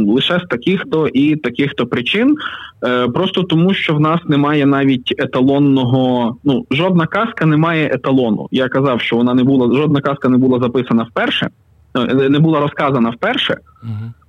лише 0.06 0.40
з 0.44 0.48
таких-то 0.50 1.08
і 1.08 1.36
таких-то 1.36 1.86
причин, 1.86 2.36
е, 2.84 3.08
просто 3.08 3.42
тому, 3.42 3.74
що 3.74 3.94
в 3.94 4.00
нас 4.00 4.20
немає 4.28 4.66
навіть 4.66 5.14
еталонного. 5.18 6.36
Ну 6.44 6.66
жодна 6.70 7.06
казка 7.06 7.46
не 7.46 7.56
має 7.56 7.90
еталону. 7.94 8.48
Я 8.50 8.68
казав, 8.68 9.00
що 9.00 9.16
вона 9.16 9.34
не 9.34 9.44
була 9.44 9.76
жодна 9.76 10.00
казка 10.00 10.28
не 10.28 10.36
була 10.36 10.58
записана 10.58 11.02
вперше, 11.02 11.50
е, 11.96 12.28
не 12.28 12.38
була 12.38 12.60
розказана 12.60 13.10
вперше, 13.10 13.56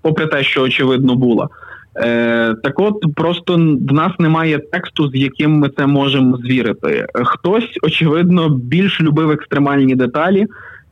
попри 0.01 0.27
те, 0.27 0.43
що 0.43 0.61
очевидно 0.61 1.15
була. 1.15 1.49
Е, 1.97 2.56
Так 2.63 2.80
от 2.80 3.15
просто 3.15 3.56
в 3.89 3.93
нас 3.93 4.12
немає 4.19 4.60
тексту, 4.60 5.10
з 5.10 5.15
яким 5.15 5.51
ми 5.51 5.69
це 5.69 5.88
можемо 5.88 6.38
звірити. 6.38 7.06
Хтось, 7.13 7.77
очевидно, 7.84 8.49
більш 8.49 9.01
любив 9.01 9.32
екстремальні 9.32 9.95
деталі 9.95 10.47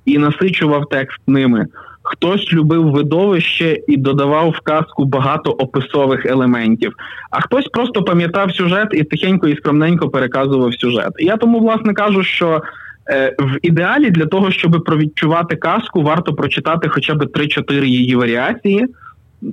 і 0.06 0.18
насичував 0.18 0.90
текст 0.90 1.20
ними. 1.28 1.68
Хтось 2.04 2.54
любив 2.54 2.92
видовище 2.92 3.78
і 3.88 3.98
додавав 3.98 4.50
в 4.50 4.60
казку 4.60 5.06
багато 5.06 5.52
описових 5.52 6.26
елементів, 6.26 6.94
а 7.32 7.42
хтось 7.42 7.68
просто 7.68 8.04
пам'ятав 8.04 8.56
сюжет 8.56 8.88
і 8.92 9.04
тихенько 9.04 9.48
і 9.48 9.56
скромненько 9.56 10.10
переказував 10.10 10.74
сюжет. 10.74 11.12
Я 11.20 11.38
тому 11.38 11.60
власне 11.60 11.94
кажу, 11.94 12.24
що 12.24 12.62
е, 13.10 13.36
в 13.40 13.58
ідеалі 13.62 14.10
для 14.10 14.26
того, 14.26 14.52
щоб 14.52 14.84
провідчувати 14.84 15.56
казку, 15.56 16.02
варто 16.02 16.34
прочитати 16.34 16.90
хоча 16.90 17.16
б 17.16 17.24
3-4 17.24 17.84
її 17.84 18.16
варіації 18.16 18.88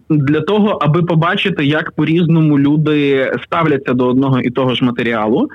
для 0.08 0.40
того, 0.40 0.78
аби 0.80 1.02
побачити, 1.02 1.66
як 1.66 1.92
по-різному 1.92 2.58
люди 2.58 3.32
ставляться 3.44 3.92
до 3.92 4.06
одного 4.06 4.40
і 4.40 4.50
того 4.50 4.74
ж 4.74 4.84
матеріалу. 4.84 5.48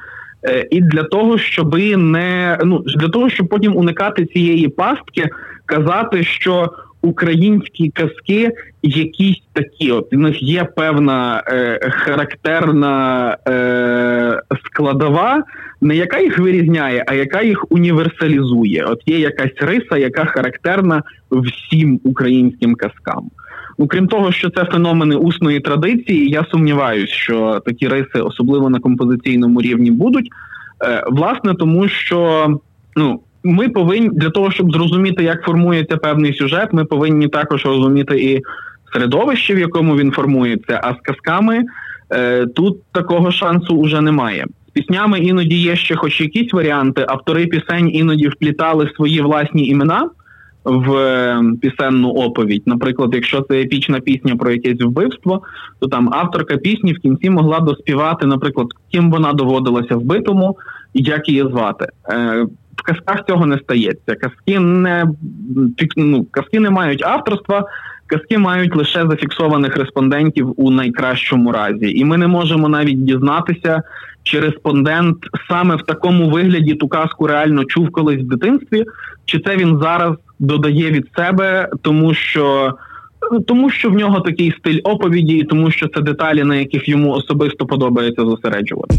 Е, 0.43 0.67
і 0.71 0.81
для 0.81 1.03
того, 1.03 1.37
щоб 1.37 1.77
не 1.97 2.59
ну 2.63 2.79
для 2.79 3.09
того, 3.09 3.29
щоб 3.29 3.47
потім 3.47 3.77
уникати 3.77 4.25
цієї 4.25 4.67
пастки, 4.67 5.29
казати, 5.65 6.23
що 6.23 6.69
українські 7.01 7.89
казки 7.89 8.51
якісь 8.83 9.41
такі, 9.53 9.91
от 9.91 10.13
у 10.13 10.17
них 10.17 10.43
є 10.43 10.63
певна 10.63 11.43
е, 11.47 11.89
характерна 11.91 13.37
е, 13.47 14.41
складова, 14.65 15.43
не 15.81 15.95
яка 15.95 16.19
їх 16.19 16.39
вирізняє, 16.39 17.03
а 17.07 17.13
яка 17.13 17.41
їх 17.41 17.71
універсалізує. 17.71 18.85
От 18.85 19.01
є 19.05 19.19
якась 19.19 19.53
риса, 19.61 19.97
яка 19.97 20.25
характерна 20.25 21.03
всім 21.31 21.99
українським 22.03 22.75
казкам. 22.75 23.29
Ну, 23.81 23.87
крім 23.87 24.07
того, 24.07 24.31
що 24.31 24.49
це 24.49 24.65
феномени 24.65 25.15
усної 25.15 25.59
традиції, 25.59 26.29
я 26.29 26.45
сумніваюся, 26.51 27.13
що 27.13 27.61
такі 27.65 27.87
риси, 27.87 28.19
особливо 28.19 28.69
на 28.69 28.79
композиційному 28.79 29.61
рівні, 29.61 29.91
будуть. 29.91 30.29
Е, 30.83 31.03
власне, 31.07 31.53
тому 31.53 31.87
що 31.87 32.47
ну, 32.95 33.19
ми 33.43 33.69
повинні 33.69 34.09
для 34.09 34.29
того, 34.29 34.51
щоб 34.51 34.71
зрозуміти, 34.71 35.23
як 35.23 35.43
формується 35.43 35.97
певний 35.97 36.33
сюжет, 36.33 36.73
ми 36.73 36.85
повинні 36.85 37.27
також 37.27 37.65
розуміти 37.65 38.23
і 38.23 38.41
середовище, 38.93 39.55
в 39.55 39.59
якому 39.59 39.97
він 39.97 40.11
формується, 40.11 40.81
а 40.83 40.93
з 40.93 40.97
казками 41.01 41.63
е, 42.13 42.45
тут 42.45 42.83
такого 42.91 43.31
шансу 43.31 43.81
вже 43.81 44.01
немає. 44.01 44.45
З 44.67 44.71
піснями 44.71 45.19
іноді 45.19 45.55
є 45.55 45.75
ще 45.75 45.95
хоч 45.95 46.21
якісь 46.21 46.53
варіанти, 46.53 47.05
автори 47.07 47.45
пісень 47.45 47.89
іноді 47.93 48.27
вплітали 48.27 48.91
свої 48.95 49.21
власні 49.21 49.67
імена 49.67 50.09
в 50.63 50.95
ем, 50.95 51.57
пісенну 51.57 52.09
оповідь. 52.09 52.63
Наприклад, 52.65 53.09
якщо 53.13 53.41
це 53.41 53.61
епічна 53.61 53.99
пісня 53.99 54.35
про 54.35 54.51
якесь 54.51 54.81
вбивство, 54.81 55.41
то 55.79 55.87
там 55.87 56.13
авторка 56.13 56.57
пісні 56.57 56.93
в 56.93 56.99
кінці 56.99 57.29
могла 57.29 57.59
доспівати, 57.59 58.25
наприклад, 58.25 58.67
ким 58.91 59.11
вона 59.11 59.33
доводилася 59.33 59.95
вбитому 59.95 60.57
і 60.93 61.03
як 61.03 61.29
її 61.29 61.41
звати. 61.41 61.87
Е, 62.09 62.45
в 62.75 62.81
казках 62.83 63.25
цього 63.27 63.45
не 63.45 63.57
стається. 63.57 64.15
Казки 64.15 64.59
не 64.59 65.05
ну, 65.97 66.25
казки 66.31 66.59
не 66.59 66.69
мають 66.69 67.03
авторства. 67.03 67.65
Казки 68.07 68.37
мають 68.37 68.75
лише 68.75 69.07
зафіксованих 69.07 69.77
респондентів 69.77 70.53
у 70.57 70.71
найкращому 70.71 71.51
разі, 71.51 71.91
і 71.91 72.05
ми 72.05 72.17
не 72.17 72.27
можемо 72.27 72.69
навіть 72.69 73.03
дізнатися, 73.03 73.83
чи 74.23 74.39
респондент 74.39 75.17
саме 75.49 75.75
в 75.75 75.81
такому 75.81 76.29
вигляді 76.29 76.73
ту 76.73 76.87
казку 76.87 77.27
реально 77.27 77.65
чув 77.65 77.91
колись 77.91 78.19
в 78.19 78.27
дитинстві, 78.27 78.85
чи 79.25 79.39
це 79.39 79.57
він 79.57 79.79
зараз 79.81 80.15
додає 80.39 80.91
від 80.91 81.07
себе, 81.15 81.69
тому 81.81 82.13
що 82.13 82.75
тому 83.47 83.69
що 83.69 83.89
в 83.89 83.93
нього 83.93 84.19
такий 84.19 84.53
стиль 84.59 84.79
оповіді, 84.83 85.33
і 85.33 85.43
тому 85.43 85.71
що 85.71 85.87
це 85.87 86.01
деталі, 86.01 86.43
на 86.43 86.55
яких 86.55 86.89
йому 86.89 87.11
особисто 87.11 87.65
подобається 87.65 88.21
зосереджувати. 88.21 88.95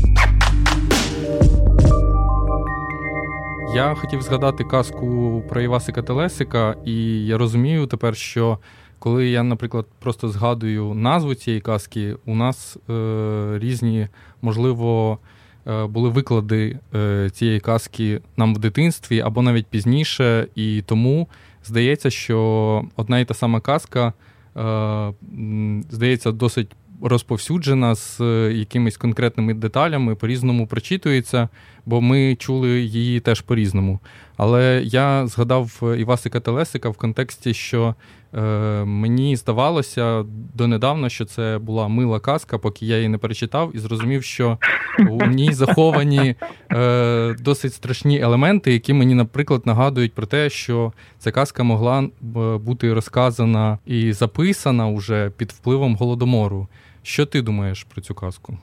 Я 3.74 3.94
хотів 3.94 4.22
згадати 4.22 4.64
казку 4.64 5.42
про 5.48 5.60
Івасика 5.60 6.02
Телесика, 6.02 6.74
і 6.84 7.26
я 7.26 7.38
розумію 7.38 7.86
тепер, 7.86 8.16
що 8.16 8.58
коли 9.02 9.28
я, 9.28 9.42
наприклад, 9.42 9.86
просто 9.98 10.28
згадую 10.28 10.94
назву 10.94 11.34
цієї 11.34 11.60
казки, 11.60 12.16
у 12.26 12.34
нас 12.34 12.76
е, 12.90 13.58
різні, 13.58 14.08
можливо, 14.42 15.18
е, 15.66 15.86
були 15.86 16.08
виклади 16.08 16.78
е, 16.94 17.30
цієї 17.30 17.60
казки 17.60 18.20
нам 18.36 18.54
в 18.54 18.58
дитинстві 18.58 19.20
або 19.20 19.42
навіть 19.42 19.66
пізніше, 19.66 20.46
і 20.54 20.82
тому 20.86 21.28
здається, 21.64 22.10
що 22.10 22.84
одна 22.96 23.20
і 23.20 23.24
та 23.24 23.34
сама 23.34 23.60
казка, 23.60 24.12
е, 24.56 25.12
здається, 25.90 26.32
досить 26.32 26.70
розповсюджена 27.02 27.94
з 27.94 28.20
е, 28.20 28.52
якимись 28.52 28.96
конкретними 28.96 29.54
деталями, 29.54 30.14
по-різному 30.14 30.66
прочитується, 30.66 31.48
бо 31.86 32.00
ми 32.00 32.34
чули 32.34 32.80
її 32.80 33.20
теж 33.20 33.40
по-різному. 33.40 34.00
Але 34.36 34.82
я 34.84 35.26
згадав 35.26 35.82
Івасика 35.98 36.40
Телесика 36.40 36.88
в 36.88 36.96
контексті, 36.96 37.54
що 37.54 37.94
е, 38.34 38.40
мені 38.84 39.36
здавалося 39.36 40.24
донедавна, 40.54 41.08
що 41.08 41.24
це 41.24 41.58
була 41.62 41.88
мила 41.88 42.20
казка, 42.20 42.58
поки 42.58 42.86
я 42.86 42.96
її 42.96 43.08
не 43.08 43.18
перечитав, 43.18 43.76
і 43.76 43.78
зрозумів, 43.78 44.24
що 44.24 44.58
у 45.10 45.26
ній 45.26 45.52
заховані 45.52 46.34
е, 46.72 47.36
досить 47.40 47.74
страшні 47.74 48.20
елементи, 48.20 48.72
які 48.72 48.92
мені, 48.92 49.14
наприклад, 49.14 49.62
нагадують 49.64 50.14
про 50.14 50.26
те, 50.26 50.50
що 50.50 50.92
ця 51.18 51.30
казка 51.30 51.62
могла 51.62 52.08
бути 52.60 52.94
розказана 52.94 53.78
і 53.86 54.12
записана 54.12 54.88
уже 54.88 55.30
під 55.36 55.52
впливом 55.52 55.96
голодомору. 55.96 56.68
Що 57.02 57.26
ти 57.26 57.42
думаєш 57.42 57.84
про 57.84 58.02
цю 58.02 58.14
казку? 58.14 58.58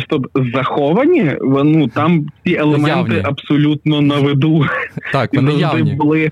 Стоп, 0.00 0.26
заховані, 0.54 1.32
ну 1.42 1.88
там 1.88 2.26
ці 2.46 2.54
елементи 2.54 3.14
явні. 3.14 3.22
абсолютно 3.24 4.00
на 4.00 4.16
виду. 4.16 4.66
Так, 5.12 5.34
вони 5.34 5.52
явні. 5.52 5.94
були. 5.94 6.30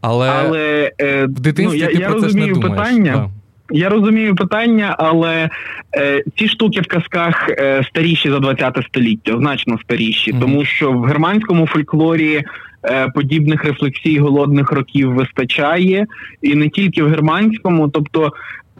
Але, 0.00 0.28
Але 0.30 0.92
е, 1.00 1.24
в 1.26 1.40
дитинстві 1.40 1.78
ну, 1.78 1.84
я, 1.84 1.86
ти 1.86 2.02
я 2.02 2.10
про 2.10 2.20
це 2.20 2.26
розумію 2.26 2.54
ж 2.54 2.60
не 2.60 2.66
думаєш. 2.68 2.88
питання. 2.88 3.30
Я 3.72 3.88
розумію 3.88 4.34
питання, 4.34 4.96
але 4.98 5.50
е, 5.96 6.22
ці 6.38 6.48
штуки 6.48 6.80
в 6.80 6.86
казках 6.86 7.48
е, 7.48 7.84
старіші 7.88 8.30
за 8.30 8.38
20 8.38 8.78
століття, 8.88 9.36
значно 9.38 9.78
старіші, 9.78 10.32
mm-hmm. 10.32 10.40
тому 10.40 10.64
що 10.64 10.92
в 10.92 11.04
германському 11.04 11.66
фольклорі 11.66 12.42
е, 12.84 13.08
подібних 13.14 13.64
рефлексій 13.64 14.18
голодних 14.18 14.72
років 14.72 15.12
вистачає, 15.12 16.06
і 16.42 16.54
не 16.54 16.68
тільки 16.68 17.02
в 17.02 17.08
германському, 17.08 17.88
тобто 17.88 18.32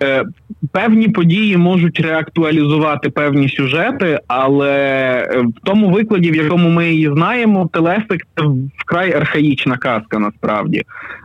Е, 0.03 0.25
певні 0.73 1.09
події 1.09 1.57
можуть 1.57 2.01
реактуалізувати 2.01 3.11
певні 3.11 3.49
сюжети, 3.49 4.21
але 4.29 4.73
е, 5.33 5.41
в 5.41 5.53
тому 5.65 5.91
викладі, 5.91 6.31
в 6.31 6.37
якому 6.37 6.69
ми 6.69 6.91
її 6.91 7.11
знаємо, 7.15 7.71
телесик 7.73 8.27
це 8.37 8.45
вкрай 8.79 9.13
архаїчна 9.13 9.77
казка. 9.77 10.19
Насправді 10.19 10.83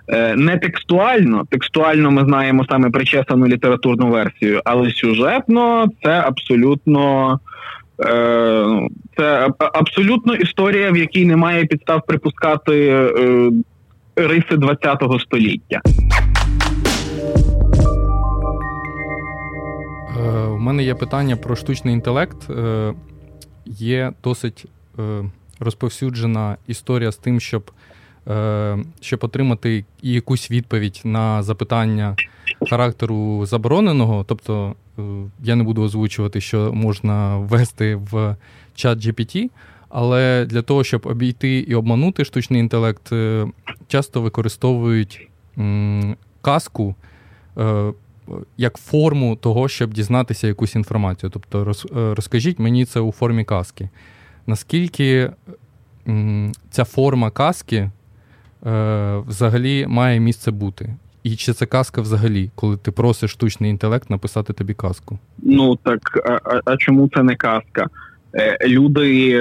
е, 0.08 0.36
не 0.36 0.58
текстуально. 0.58 1.46
Текстуально 1.50 2.12
ми 2.12 2.26
знаємо 2.26 2.66
саме 2.70 2.90
причесану 2.90 3.48
літературну 3.48 4.08
версію, 4.08 4.62
але 4.66 4.92
сюжетно 4.92 5.88
це 6.04 6.24
абсолютно. 6.26 7.40
Це 9.18 9.50
абсолютно 9.58 10.36
історія, 10.36 10.92
в 10.92 10.98
якій 10.98 11.26
немає 11.26 11.66
підстав 11.66 12.02
припускати 12.08 13.08
риси 14.16 14.58
ХХ 14.84 15.22
століття. 15.22 15.82
У 20.15 20.58
мене 20.58 20.84
є 20.84 20.95
питання 20.95 21.36
про 21.36 21.56
штучний 21.56 21.93
інтелект. 21.93 22.49
Е, 22.49 22.93
є 23.65 24.13
досить 24.23 24.65
е, 24.99 25.23
розповсюджена 25.60 26.58
історія 26.67 27.12
з 27.12 27.17
тим, 27.17 27.39
щоб 27.39 27.71
е, 28.28 28.78
щоб 29.01 29.19
отримати 29.23 29.86
якусь 30.01 30.51
відповідь 30.51 31.01
на 31.04 31.43
запитання 31.43 32.15
характеру 32.69 33.45
забороненого. 33.45 34.25
Тобто 34.28 34.75
я 35.43 35.56
не 35.56 35.63
буду 35.63 35.84
озвучувати, 35.84 36.41
що 36.41 36.73
можна 36.73 37.38
ввести 37.38 37.95
в 37.95 38.36
чат 38.75 38.99
GPT, 38.99 39.49
але 39.89 40.45
для 40.45 40.62
того, 40.62 40.84
щоб 40.84 41.06
обійти 41.06 41.60
і 41.60 41.75
обманути 41.75 42.25
штучний 42.25 42.60
інтелект, 42.60 43.12
часто 43.88 44.21
використовують 44.21 45.30
казку 46.41 46.95
як 48.58 48.78
форму 48.78 49.36
того, 49.36 49.68
щоб 49.68 49.94
дізнатися 49.94 50.48
якусь 50.48 50.76
інформацію. 50.76 51.30
Тобто, 51.30 51.64
роз, 51.64 51.88
е, 51.98 52.14
розкажіть 52.14 52.60
мені 52.60 52.86
це 52.86 53.00
у 53.00 53.12
формі 53.12 53.44
казки. 53.44 53.90
Наскільки 54.48 55.30
ця 56.70 56.84
форма 56.84 57.32
казки 57.32 57.76
е, 57.78 57.92
взагалі 59.28 59.86
має 59.88 60.20
місце 60.20 60.52
бути? 60.52 60.96
І 61.24 61.36
чи 61.36 61.54
це 61.54 61.66
казка 61.66 62.02
взагалі, 62.02 62.52
коли 62.56 62.78
ти 62.78 62.92
просиш 62.92 63.32
штучний 63.32 63.72
інтелект 63.72 64.10
написати 64.10 64.54
тобі 64.54 64.74
казку? 64.74 65.20
Ну 65.44 65.76
так 65.76 66.00
а, 66.26 66.60
а 66.66 66.78
чому 66.78 67.10
це 67.16 67.24
не 67.24 67.36
казка? 67.36 67.88
Е, 68.34 68.58
люди 68.68 69.40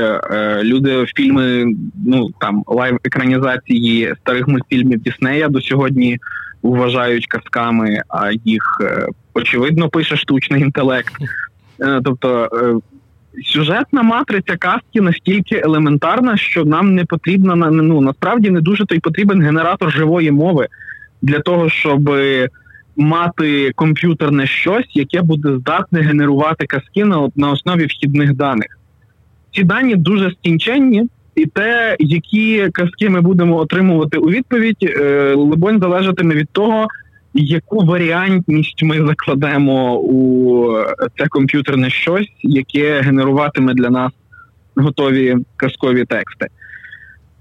люди 0.63 1.07
фільми, 1.17 1.75
ну 2.07 2.31
там 2.41 2.65
лайв 2.67 2.99
екранізації 3.05 4.15
старих 4.21 4.49
мультфільмів 4.49 5.03
Діснея 5.03 5.49
до 5.49 5.61
сьогодні 5.61 6.19
вважають 6.65 7.27
казками, 7.27 8.03
а 8.09 8.31
їх 8.45 8.63
е, 8.81 9.07
очевидно 9.35 9.89
пише 9.89 10.17
штучний 10.17 10.63
інтелект. 10.63 11.15
Е, 11.81 12.01
тобто 12.05 12.49
е, 12.53 12.75
сюжетна 13.43 14.03
матриця 14.03 14.57
казки 14.57 15.01
настільки 15.01 15.57
елементарна, 15.57 16.37
що 16.37 16.65
нам 16.65 16.95
не 16.95 17.05
потрібна 17.05 17.55
ну 17.57 18.01
насправді 18.01 18.51
не 18.51 18.61
дуже 18.61 18.87
той 18.87 18.99
потрібен 18.99 19.43
генератор 19.43 19.93
живої 19.93 20.31
мови 20.31 20.69
для 21.23 21.41
того, 21.41 21.71
щоб 21.71 22.11
мати 22.97 23.73
комп'ютерне 23.75 24.47
щось, 24.47 24.87
яке 24.95 25.23
буде 25.23 25.57
здатне 25.57 26.01
генерувати 26.01 26.67
казки 26.67 27.05
на, 27.05 27.29
на 27.37 27.51
основі 27.51 27.87
вхідних 27.87 28.35
даних. 28.35 28.79
Ці 29.53 29.65
дані 29.65 29.97
дуже 29.97 30.31
стінченні, 30.31 31.09
і 31.37 31.47
те, 31.47 31.97
які 31.99 32.69
казки 32.73 33.11
ми 33.11 33.21
будемо 33.21 33.57
отримувати 33.57 34.19
у 34.19 34.31
відповідь, 34.31 34.77
е, 34.83 35.35
либонь 35.35 35.81
залежатиме 35.81 36.35
від 36.35 36.49
того, 36.53 36.89
яку 37.35 37.85
варіантність 37.85 38.83
ми 38.83 39.07
закладемо 39.07 39.99
у 39.99 40.69
це 41.19 41.29
комп'ютерне 41.29 41.91
щось, 41.91 42.31
яке 42.43 43.01
генеруватиме 43.01 43.75
для 43.75 43.91
нас 43.91 44.13
готові 44.77 45.37
казкові 45.57 46.05
тексти. 46.05 46.47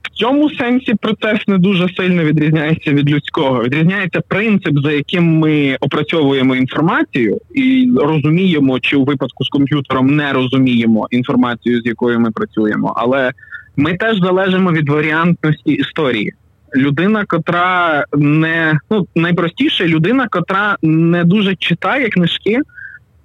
В 0.01 0.09
цьому 0.09 0.49
сенсі 0.49 0.93
процес 1.01 1.47
не 1.47 1.57
дуже 1.57 1.89
сильно 1.89 2.23
відрізняється 2.23 2.91
від 2.91 3.09
людського. 3.09 3.63
Відрізняється 3.63 4.21
принцип, 4.27 4.79
за 4.79 4.91
яким 4.91 5.23
ми 5.23 5.77
опрацьовуємо 5.79 6.55
інформацію, 6.55 7.37
і 7.53 7.89
розуміємо, 7.97 8.79
чи 8.79 8.97
у 8.97 9.03
випадку 9.03 9.43
з 9.43 9.49
комп'ютером 9.49 10.15
не 10.15 10.33
розуміємо 10.33 11.07
інформацію, 11.11 11.81
з 11.81 11.85
якою 11.85 12.19
ми 12.19 12.31
працюємо. 12.31 12.93
Але 12.95 13.31
ми 13.77 13.93
теж 13.93 14.19
залежимо 14.19 14.71
від 14.71 14.89
варіантності 14.89 15.71
історії. 15.71 16.33
Людина, 16.75 17.25
котра 17.25 18.05
не 18.13 18.79
ну 18.91 19.07
найпростіше, 19.15 19.87
людина, 19.87 20.27
котра 20.27 20.77
не 20.81 21.23
дуже 21.23 21.55
читає 21.55 22.09
книжки, 22.09 22.59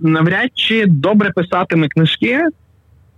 навряд 0.01 0.51
чи 0.55 0.87
добре 0.87 1.31
писатиме 1.31 1.89
книжки 1.89 2.41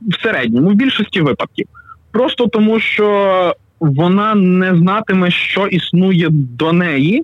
в 0.03 0.23
середньому, 0.23 0.71
в 0.71 0.75
більшості 0.75 1.21
випадків. 1.21 1.67
Просто 2.13 2.47
тому, 2.47 2.81
що 2.81 3.55
вона 3.81 4.35
не 4.35 4.77
знатиме, 4.77 5.31
що 5.31 5.67
існує 5.67 6.29
до 6.31 6.73
неї, 6.73 7.23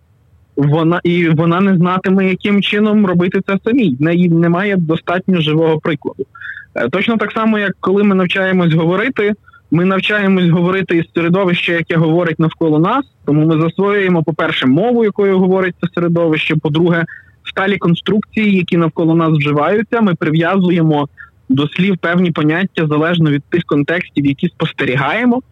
вона 0.57 1.01
і 1.05 1.29
вона 1.29 1.61
не 1.61 1.77
знатиме, 1.77 2.29
яким 2.29 2.63
чином 2.63 3.07
робити 3.07 3.41
це 3.47 3.59
самій. 3.65 3.97
В 4.01 4.03
неї 4.03 4.29
немає 4.29 4.77
достатньо 4.77 5.41
живого 5.41 5.79
прикладу. 5.79 6.27
Е, 6.75 6.89
точно 6.89 7.17
так 7.17 7.33
само, 7.33 7.59
як 7.59 7.73
коли 7.81 8.03
ми 8.03 8.15
навчаємось 8.15 8.75
говорити. 8.75 9.33
Ми 9.71 9.85
навчаємось 9.85 10.49
говорити 10.49 10.97
із 10.97 11.05
середовища, 11.15 11.73
яке 11.73 11.97
говорить 11.97 12.39
навколо 12.39 12.79
нас. 12.79 13.05
Тому 13.25 13.47
ми 13.47 13.61
засвоюємо, 13.61 14.23
по-перше, 14.23 14.67
мову, 14.67 15.05
якою 15.05 15.39
говорить 15.39 15.75
це 15.81 15.89
середовище. 15.95 16.57
По-друге, 16.57 17.05
сталі 17.45 17.79
конструкції, 17.79 18.57
які 18.57 18.77
навколо 18.77 19.15
нас 19.15 19.39
вживаються. 19.39 20.01
Ми 20.01 20.15
прив'язуємо 20.15 21.09
до 21.49 21.69
слів 21.69 21.99
певні 21.99 22.31
поняття 22.31 22.87
залежно 22.87 23.31
від 23.31 23.43
тих 23.45 23.63
контекстів, 23.65 24.27
які 24.27 24.49
спостерігаємо. 24.49 25.43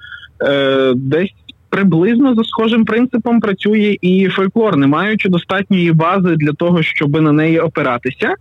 Е, 0.42 0.92
Десь 0.94 1.34
приблизно 1.68 2.34
за 2.34 2.44
схожим 2.44 2.84
принципом 2.84 3.40
працює 3.40 3.96
і 4.00 4.28
фольклор, 4.28 4.76
не 4.76 4.86
маючи 4.86 5.28
достатньої 5.28 5.92
бази 5.92 6.36
для 6.36 6.52
того, 6.52 6.82
щоб 6.82 7.22
на 7.22 7.32
неї 7.32 7.58
опиратися 7.58 8.34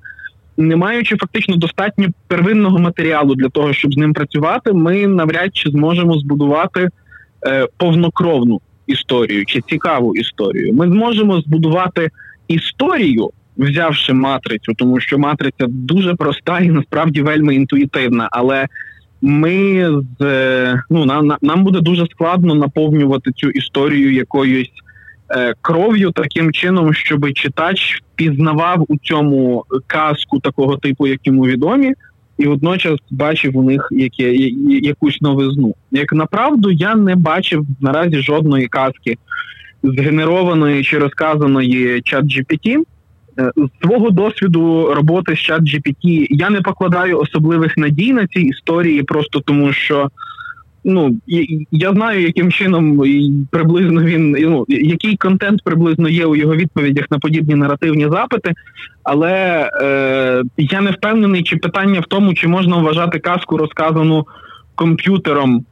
не 0.58 0.76
маючи 0.76 1.18
фактично 1.18 1.56
достатньо 1.56 2.08
первинного 2.28 2.80
матеріалу 2.80 3.36
для 3.36 3.50
того, 3.50 3.74
щоб 3.74 3.94
з 3.94 3.98
ним 3.98 4.14
працювати, 4.14 4.74
ми 4.74 5.08
навряд 5.08 5.56
чи 5.56 5.70
зможемо 5.70 6.20
збудувати 6.20 6.90
е, 7.48 7.68
повнокровну 7.78 8.62
історію 8.88 9.46
чи 9.46 9.62
цікаву 9.62 10.16
історію. 10.16 10.74
Ми 10.74 10.88
зможемо 10.88 11.42
збудувати 11.42 12.10
історію, 12.48 13.30
взявши 13.58 14.14
матрицю, 14.14 14.74
тому 14.74 15.00
що 15.00 15.18
матриця 15.18 15.66
дуже 15.68 16.16
проста 16.16 16.60
і 16.60 16.70
насправді 16.70 17.22
вельми 17.22 17.56
інтуїтивна, 17.56 18.30
але 18.32 18.68
ми 19.22 19.90
з 20.20 20.26
е, 20.26 20.84
ну 20.90 21.06
нам, 21.06 21.36
нам 21.42 21.64
буде 21.64 21.80
дуже 21.80 22.06
складно 22.06 22.56
наповнювати 22.56 23.32
цю 23.32 23.50
історію 23.50 24.14
якоюсь 24.14 24.72
кров'ю 25.62 26.12
таким 26.12 26.52
чином, 26.52 26.94
щоб 26.94 27.34
читач 27.34 28.04
пізнавав 28.16 28.86
у 28.88 28.98
цьому 28.98 29.66
казку 29.88 30.40
такого 30.40 30.78
типу, 30.78 31.08
як 31.08 31.28
йому 31.28 31.46
відомі, 31.46 31.94
і 32.38 32.48
водночас 32.48 33.00
бачив 33.12 33.58
у 33.58 33.64
них 33.64 33.88
яке, 33.92 34.34
якусь 34.82 35.22
новизну. 35.22 35.76
Як 35.92 36.14
направду, 36.14 36.72
я 36.72 36.96
не 36.96 37.16
бачив 37.16 37.66
наразі 37.82 38.18
жодної 38.18 38.68
казки 38.68 39.18
згенерованої 39.84 40.84
чи 40.84 40.98
розказаної 40.98 42.02
чат 42.02 42.26
GPT. 42.26 42.84
Е, 43.40 43.52
з 43.58 43.86
свого 43.86 44.10
досвіду 44.10 44.94
роботи 44.94 45.36
з 45.36 45.40
чат 45.40 45.62
GPT 45.62 46.28
я 46.30 46.50
не 46.50 46.62
покладаю 46.62 47.20
особливих 47.20 47.78
надій 47.78 48.14
на 48.14 48.28
ці 48.28 48.40
історії, 48.40 49.04
просто 49.04 49.40
тому 49.40 49.74
що 49.74 50.10
ну 50.84 51.18
я 51.72 51.94
знаю, 51.94 52.22
яким 52.22 52.52
чином 52.52 53.02
приблизно 53.52 54.04
він 54.04 54.32
ну 54.32 54.66
який 54.68 55.18
контент 55.18 55.64
приблизно 55.64 56.10
є 56.10 56.26
у 56.26 56.36
його 56.36 56.56
відповідях 56.56 57.06
на 57.12 57.20
подібні 57.20 57.56
наративні 57.56 58.08
запити, 58.10 58.54
але 59.04 59.70
е, 59.82 60.44
я 60.58 60.82
не 60.82 60.92
впевнений, 60.92 61.44
чи 61.44 61.58
питання 61.58 62.00
в 62.00 62.06
тому, 62.06 62.34
чи 62.34 62.48
можна 62.48 62.78
вважати 62.78 63.20
казку 63.20 63.58
розказану 63.58 64.28
комп'ютером 64.76 65.66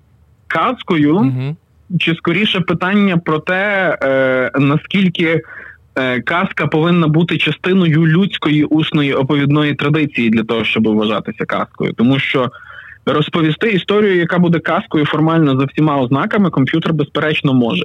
казкою, 0.48 1.16
угу. 1.16 1.56
чи 2.00 2.16
скоріше 2.16 2.60
питання 2.60 3.18
про 3.18 3.40
те, 3.40 3.98
е, 4.04 4.52
наскільки. 4.60 5.42
Е, 5.96 6.22
казка 6.22 6.68
повинна 6.68 7.08
бути 7.08 7.38
частиною 7.38 8.08
людської 8.08 8.64
усної 8.64 9.14
оповідної 9.14 9.76
традиції 9.76 10.30
для 10.30 10.44
того, 10.44 10.64
щоб 10.64 10.88
вважатися 10.88 11.46
казкою, 11.46 11.94
тому 11.94 12.20
що 12.20 12.52
розповісти 13.06 13.70
історію, 13.72 14.16
яка 14.18 14.39
буде 14.39 14.60
казкою 14.60 15.06
формально 15.06 15.60
за 15.60 15.66
всіма 15.66 15.97
ознаками, 15.97 16.49
комп'ютер 16.49 16.93
безперечно 16.93 17.54
може. 17.54 17.84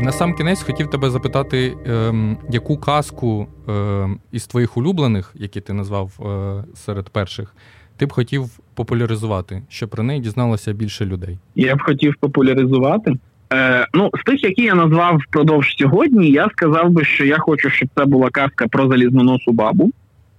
На 0.00 0.12
сам 0.12 0.34
кінець 0.34 0.62
хотів 0.62 0.90
тебе 0.90 1.10
запитати, 1.10 1.76
ем, 1.86 2.36
яку 2.50 2.76
казку 2.76 3.46
ем, 3.68 4.18
із 4.32 4.46
твоїх 4.46 4.76
улюблених, 4.76 5.34
які 5.34 5.60
ти 5.60 5.72
назвав 5.72 6.10
е, 6.20 6.64
серед 6.74 7.08
перших, 7.08 7.54
ти 7.96 8.06
б 8.06 8.12
хотів 8.12 8.44
популяризувати, 8.74 9.62
щоб 9.68 9.90
про 9.90 10.02
неї 10.02 10.20
дізналося 10.20 10.72
більше 10.72 11.06
людей? 11.06 11.38
Я 11.54 11.76
б 11.76 11.82
хотів 11.82 12.14
популяризувати. 12.20 13.14
Е, 13.52 13.86
Ну, 13.94 14.10
з 14.20 14.24
тих, 14.24 14.44
які 14.44 14.62
я 14.62 14.74
назвав 14.74 15.16
впродовж 15.28 15.76
сьогодні, 15.78 16.30
я 16.30 16.48
сказав 16.52 16.90
би, 16.90 17.04
що 17.04 17.24
я 17.24 17.38
хочу, 17.38 17.70
щоб 17.70 17.88
це 17.96 18.04
була 18.04 18.30
казка 18.30 18.68
про 18.68 18.88
залізноносу 18.88 19.52
бабу. 19.52 19.90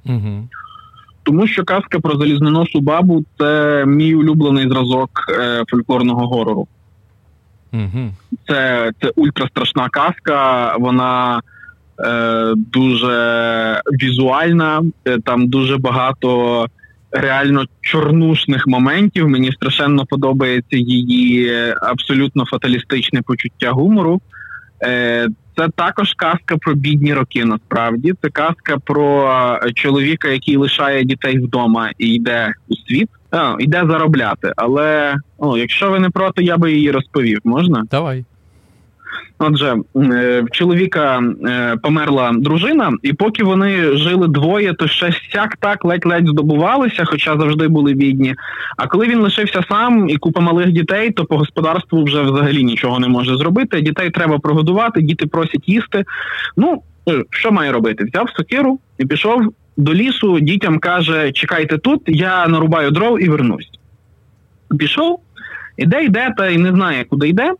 Угу. 0.06 0.48
Тому 1.24 1.48
що 1.48 1.64
казка 1.64 2.00
про 2.00 2.18
залізноносу 2.18 2.82
бабу 2.82 3.26
це 3.38 3.84
мій 3.86 4.16
улюблений 4.16 4.70
зразок 4.70 5.10
е, 5.30 5.64
фольклорного 5.70 6.28
горору. 6.28 6.68
Угу. 7.74 8.12
Це 8.48 8.92
це 9.02 9.12
ультрастрашна 9.16 9.90
казка, 9.90 10.76
вона 10.80 11.42
е, 12.00 12.54
дуже 12.56 13.82
візуальна, 14.04 14.82
е, 15.06 15.20
там 15.20 15.48
дуже 15.48 15.78
багато 15.78 16.68
реально 17.12 17.66
чорнушних 17.82 18.68
моментів. 18.68 19.30
Мені 19.30 19.52
страшенно 19.52 20.06
подобається 20.06 20.78
її 20.78 21.52
абсолютно 21.82 22.46
фаталістичне 22.46 23.22
почуття 23.22 23.72
гумору. 23.72 24.22
Е, 24.84 25.28
Це 25.58 25.70
також 25.76 26.14
казка 26.14 26.58
про 26.58 26.74
бідні 26.74 27.14
роки. 27.14 27.46
Насправді 27.46 28.14
це 28.22 28.30
казка 28.30 28.78
про 28.78 29.60
чоловіка, 29.76 30.28
який 30.28 30.58
лишає 30.58 31.04
дітей 31.04 31.40
вдома 31.40 31.92
і 31.98 32.08
йде 32.08 32.54
у 32.70 32.76
світ. 32.76 33.10
А, 33.32 33.56
йде 33.60 33.84
заробляти. 33.90 34.54
Але 34.56 35.16
ну, 35.42 35.58
якщо 35.58 35.92
ви 35.92 36.00
не 36.00 36.10
проти, 36.10 36.44
я 36.44 36.58
би 36.58 36.74
її 36.74 36.92
розповів. 36.92 37.40
Можна? 37.44 37.84
Давай. 37.92 38.26
Отже, 39.44 39.76
е, 39.96 40.42
в 40.42 40.52
чоловіка 40.52 41.24
е, 41.46 41.78
померла 41.84 42.32
дружина, 42.36 42.92
і 43.04 43.14
поки 43.14 43.44
вони 43.44 43.98
жили 43.98 44.28
двоє, 44.28 44.74
то 44.74 44.88
ще 44.88 45.14
сяк 45.34 45.58
так 45.60 45.86
ледь-ледь 45.86 46.28
здобувалися, 46.28 47.06
хоча 47.06 47.38
завжди 47.38 47.68
були 47.68 47.94
бідні. 47.94 48.36
А 48.78 48.88
коли 48.88 49.08
він 49.08 49.20
лишився 49.20 49.64
сам 49.70 50.10
і 50.10 50.18
купа 50.18 50.42
малих 50.42 50.72
дітей, 50.72 51.12
то 51.12 51.26
по 51.26 51.38
господарству 51.38 52.04
вже 52.04 52.22
взагалі 52.22 52.64
нічого 52.64 53.00
не 53.00 53.08
може 53.08 53.38
зробити. 53.38 53.82
Дітей 53.82 54.10
треба 54.10 54.40
прогодувати, 54.40 55.02
діти 55.02 55.28
просять 55.28 55.70
їсти. 55.70 56.04
Ну 56.58 56.84
е, 57.10 57.24
що 57.30 57.52
має 57.52 57.72
робити? 57.72 58.04
Взяв 58.04 58.30
сокиру 58.30 58.80
і 58.98 59.06
пішов 59.06 59.54
до 59.78 59.94
лісу. 59.94 60.40
Дітям 60.40 60.80
каже: 60.80 61.32
Чекайте 61.32 61.78
тут, 61.78 62.02
я 62.08 62.48
нарубаю 62.48 62.92
дров 62.92 63.24
і 63.24 63.30
вернусь. 63.30 63.70
Пішов, 64.80 65.20
іде, 65.78 66.04
йде, 66.04 66.34
та 66.38 66.48
й 66.48 66.58
не 66.58 66.70
знає, 66.70 67.04
куди 67.04 67.30
йде. 67.30 67.54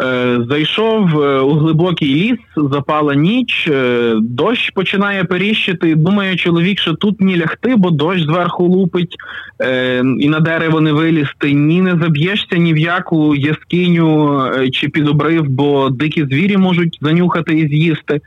Е, 0.00 0.38
зайшов 0.48 1.22
е, 1.22 1.40
у 1.40 1.54
глибокий 1.54 2.14
ліс, 2.14 2.38
запала 2.56 3.14
ніч, 3.14 3.68
е, 3.68 4.14
дощ 4.20 4.70
починає 4.70 5.24
періщити. 5.24 5.94
Думає 5.94 6.36
чоловік, 6.36 6.78
що 6.78 6.94
тут 6.94 7.20
ні 7.20 7.38
лягти, 7.38 7.76
бо 7.76 7.90
дощ 7.90 8.22
зверху 8.22 8.64
лупить, 8.64 9.16
і 10.20 10.28
на 10.28 10.40
дерево 10.40 10.80
не 10.80 10.92
вилізти. 10.92 11.52
Ні 11.52 11.82
не 11.82 11.90
заб'єшся 11.90 12.56
ні 12.56 12.74
в 12.74 12.78
яку 12.78 13.34
яскиню 13.34 14.42
чи 14.72 14.88
під 14.88 15.08
обрив, 15.08 15.44
бо 15.48 15.90
дикі 15.90 16.24
звірі 16.24 16.56
можуть 16.56 16.98
занюхати 17.00 17.54
і 17.54 17.68
з'їсти. 17.68 18.20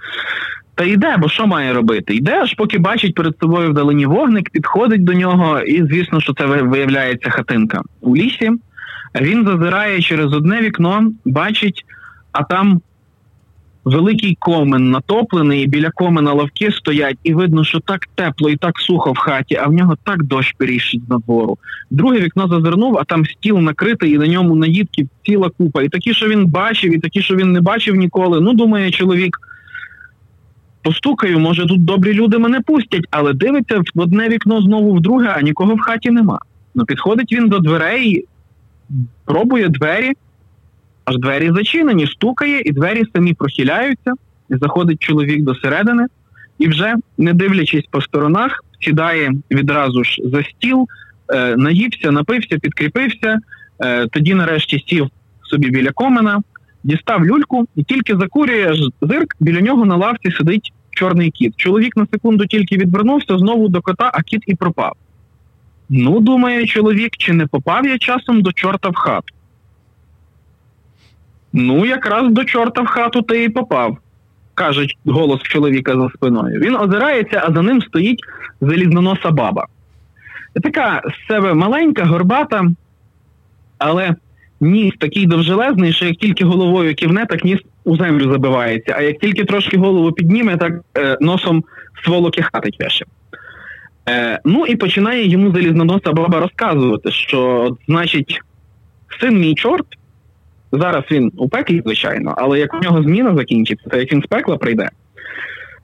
Та 0.75 0.83
йде, 0.83 1.15
бо 1.19 1.29
що 1.29 1.47
має 1.47 1.73
робити? 1.73 2.15
Йде, 2.15 2.41
аж 2.41 2.53
поки 2.53 2.79
бачить 2.79 3.15
перед 3.15 3.33
собою 3.39 3.69
вдалині 3.69 4.05
вогник, 4.05 4.49
підходить 4.49 5.03
до 5.03 5.13
нього, 5.13 5.59
і 5.59 5.83
звісно, 5.83 6.21
що 6.21 6.33
це 6.33 6.45
виявляється 6.45 7.29
хатинка 7.29 7.81
у 8.01 8.15
лісі. 8.15 8.51
Він 9.15 9.45
зазирає 9.45 10.01
через 10.01 10.33
одне 10.33 10.61
вікно, 10.61 11.11
бачить, 11.25 11.85
а 12.31 12.43
там 12.43 12.81
великий 13.85 14.37
комен 14.39 14.91
натоплений, 14.91 15.63
і 15.63 15.67
біля 15.67 15.89
комена 15.89 16.33
лавки 16.33 16.71
стоять, 16.71 17.17
і 17.23 17.33
видно, 17.33 17.63
що 17.63 17.79
так 17.79 18.07
тепло 18.15 18.49
і 18.49 18.55
так 18.55 18.79
сухо 18.79 19.11
в 19.11 19.17
хаті, 19.17 19.55
а 19.55 19.67
в 19.67 19.73
нього 19.73 19.97
так 20.03 20.23
дощ 20.23 20.53
періщить 20.57 21.09
на 21.09 21.17
двору. 21.17 21.57
Друге 21.91 22.19
вікно 22.19 22.47
зазирнув, 22.47 22.97
а 22.97 23.03
там 23.03 23.25
стіл 23.25 23.57
накритий, 23.57 24.11
і 24.11 24.17
на 24.17 24.27
ньому 24.27 24.55
наїдки 24.55 25.07
ціла 25.25 25.49
купа. 25.49 25.83
І 25.83 25.89
такі, 25.89 26.13
що 26.13 26.27
він 26.27 26.45
бачив, 26.45 26.95
і 26.95 26.99
такі, 26.99 27.21
що 27.21 27.35
він 27.35 27.51
не 27.51 27.61
бачив 27.61 27.95
ніколи. 27.95 28.41
Ну, 28.41 28.53
думає 28.53 28.91
чоловік. 28.91 29.37
Постукаю, 30.83 31.39
може, 31.39 31.65
тут 31.65 31.85
добрі 31.85 32.13
люди 32.13 32.37
мене 32.37 32.61
пустять, 32.61 33.07
але 33.11 33.33
дивиться 33.33 33.79
в 33.79 33.99
одне 33.99 34.29
вікно 34.29 34.61
знову 34.61 34.93
в 34.93 35.01
друге, 35.01 35.33
а 35.37 35.41
нікого 35.41 35.75
в 35.75 35.79
хаті 35.79 36.11
нема. 36.11 36.39
Ну, 36.75 36.85
підходить 36.85 37.33
він 37.33 37.49
до 37.49 37.59
дверей, 37.59 38.25
пробує 39.25 39.69
двері, 39.69 40.13
аж 41.05 41.17
двері 41.17 41.51
зачинені, 41.55 42.07
стукає, 42.07 42.61
і 42.65 42.71
двері 42.71 43.03
самі 43.15 43.33
прохиляються, 43.33 44.13
і 44.49 44.55
заходить 44.55 45.01
чоловік 45.01 45.43
до 45.43 45.55
середини, 45.55 46.05
і 46.59 46.67
вже, 46.67 46.95
не 47.17 47.33
дивлячись 47.33 47.85
по 47.91 48.01
сторонах, 48.01 48.63
сідає 48.79 49.33
відразу 49.51 50.03
ж 50.03 50.21
за 50.25 50.43
стіл, 50.43 50.87
е, 51.33 51.55
наївся, 51.55 52.11
напився, 52.11 52.59
підкріпився, 52.59 53.39
е, 53.83 54.07
тоді 54.07 54.33
нарешті 54.33 54.83
сів 54.87 55.07
собі 55.43 55.69
біля 55.69 55.91
комена, 55.91 56.41
дістав 56.83 57.25
люльку 57.25 57.67
і 57.75 57.83
тільки 57.83 58.17
закурює 58.17 58.73
зирк, 59.01 59.35
біля 59.39 59.61
нього 59.61 59.85
на 59.85 59.95
лавці 59.95 60.31
сидить 60.31 60.73
чорний 60.89 61.31
кіт. 61.31 61.53
Чоловік 61.55 61.97
на 61.97 62.07
секунду 62.13 62.45
тільки 62.45 62.77
відвернувся 62.77 63.37
знову 63.37 63.67
до 63.67 63.81
кота, 63.81 64.11
а 64.13 64.21
кіт 64.21 64.43
і 64.47 64.55
пропав. 64.55 64.93
Ну, 65.93 66.19
думає 66.19 66.65
чоловік, 66.65 67.17
чи 67.17 67.33
не 67.33 67.47
попав 67.47 67.85
я 67.85 67.97
часом 67.97 68.41
до 68.41 68.51
чорта 68.51 68.89
в 68.89 68.95
хату? 68.95 69.33
Ну, 71.53 71.85
якраз 71.85 72.31
до 72.31 72.43
чорта 72.45 72.81
в 72.81 72.85
хату 72.85 73.21
ти 73.21 73.43
і 73.43 73.49
попав, 73.49 73.97
каже 74.53 74.87
голос 75.05 75.41
чоловіка 75.41 75.95
за 75.95 76.09
спиною. 76.09 76.59
Він 76.59 76.75
озирається, 76.75 77.43
а 77.45 77.53
за 77.53 77.61
ним 77.61 77.81
стоїть 77.81 78.19
залізноноса 78.61 79.31
баба. 79.31 79.67
Така 80.63 81.01
з 81.05 81.27
себе 81.27 81.53
маленька, 81.53 82.05
горбата, 82.05 82.65
але 83.77 84.15
ніс 84.61 84.93
такий 84.99 85.25
довжелезний, 85.25 85.93
що 85.93 86.05
як 86.05 86.15
тільки 86.15 86.45
головою 86.45 86.95
кивне, 86.95 87.25
так 87.25 87.43
ніс 87.43 87.59
у 87.83 87.97
землю 87.97 88.31
забивається, 88.31 88.95
а 88.97 89.01
як 89.01 89.19
тільки 89.19 89.45
трошки 89.45 89.77
голову 89.77 90.11
підніме, 90.11 90.57
так 90.57 90.73
е, 90.97 91.17
носом 91.21 91.63
сволоки 92.03 92.41
хатить 92.41 92.79
веше. 92.79 93.05
Е, 94.09 94.39
Ну 94.45 94.65
і 94.65 94.75
починає 94.75 95.27
йому 95.27 95.51
залізноноса 95.51 96.11
баба 96.11 96.39
розказувати, 96.39 97.11
що, 97.11 97.69
значить, 97.87 98.41
син 99.21 99.39
мій 99.39 99.55
чорт, 99.55 99.85
зараз 100.71 101.03
він 101.11 101.31
у 101.37 101.49
пеклі, 101.49 101.81
звичайно, 101.85 102.33
але 102.37 102.59
як 102.59 102.73
у 102.73 102.77
нього 102.77 103.03
зміна 103.03 103.35
закінчиться, 103.35 103.89
то 103.89 103.97
як 103.97 104.13
він 104.13 104.21
з 104.21 104.25
пекла 104.25 104.57
прийде, 104.57 104.89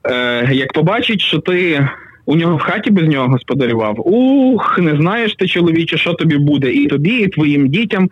е, 0.04 0.48
як 0.54 0.72
побачить, 0.72 1.20
що 1.20 1.38
ти 1.38 1.88
у 2.26 2.36
нього 2.36 2.56
в 2.56 2.60
хаті 2.60 2.90
без 2.90 3.08
нього 3.08 3.28
господарював, 3.28 4.08
ух, 4.08 4.78
не 4.78 4.96
знаєш 4.96 5.34
ти, 5.34 5.48
чоловіче, 5.48 5.98
що 5.98 6.14
тобі 6.14 6.36
буде, 6.36 6.72
і 6.72 6.86
тобі, 6.86 7.18
і 7.18 7.28
твоїм 7.28 7.68
дітям. 7.68 8.08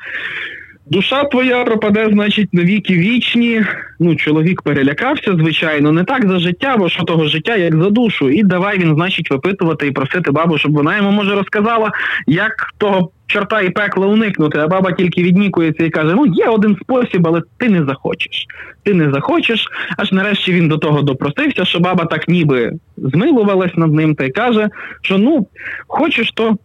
Душа 0.88 1.24
твоя 1.24 1.64
пропаде, 1.64 2.08
значить, 2.12 2.54
на 2.54 2.62
віки 2.62 2.98
вічні. 2.98 3.62
Ну, 4.00 4.16
чоловік 4.16 4.62
перелякався, 4.62 5.32
звичайно, 5.32 5.92
не 5.92 6.04
так 6.04 6.28
за 6.28 6.38
життя, 6.38 6.76
бо 6.76 6.88
що 6.88 7.02
того 7.02 7.24
життя, 7.24 7.56
як 7.56 7.76
за 7.76 7.90
душу. 7.90 8.30
І 8.30 8.42
давай 8.42 8.78
він, 8.78 8.94
значить, 8.94 9.30
випитувати 9.30 9.86
і 9.86 9.90
просити 9.90 10.30
бабу, 10.30 10.58
щоб 10.58 10.72
вона 10.72 10.96
йому 10.96 11.10
може 11.10 11.34
розказала, 11.34 11.90
як 12.26 12.52
того 12.78 13.10
чорта 13.26 13.60
і 13.60 13.70
пекла 13.70 14.06
уникнути. 14.06 14.58
А 14.58 14.68
баба 14.68 14.92
тільки 14.92 15.22
віднікується 15.22 15.84
і 15.84 15.90
каже: 15.90 16.14
Ну, 16.14 16.26
є 16.26 16.44
один 16.44 16.76
спосіб, 16.82 17.26
але 17.26 17.42
ти 17.56 17.68
не 17.68 17.84
захочеш. 17.84 18.46
Ти 18.82 18.94
не 18.94 19.10
захочеш. 19.12 19.66
Аж 19.96 20.12
нарешті 20.12 20.52
він 20.52 20.68
до 20.68 20.78
того 20.78 21.02
допросився, 21.02 21.64
що 21.64 21.80
баба 21.80 22.04
так 22.04 22.28
ніби 22.28 22.72
змилувалась 22.96 23.76
над 23.76 23.92
ним 23.92 24.14
та 24.14 24.24
й 24.24 24.30
каже, 24.30 24.68
що 25.02 25.18
ну, 25.18 25.46
хочеш, 25.86 26.32
то 26.34 26.56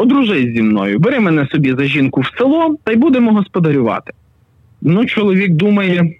одружись 0.00 0.54
зі 0.54 0.62
мною, 0.62 0.98
бери 0.98 1.20
мене 1.20 1.48
собі 1.52 1.74
за 1.78 1.84
жінку 1.84 2.20
в 2.20 2.30
село 2.38 2.76
та 2.84 2.92
й 2.92 2.96
будемо 2.96 3.32
господарювати. 3.32 4.12
Ну, 4.82 5.06
чоловік 5.06 5.52
думає, 5.52 6.14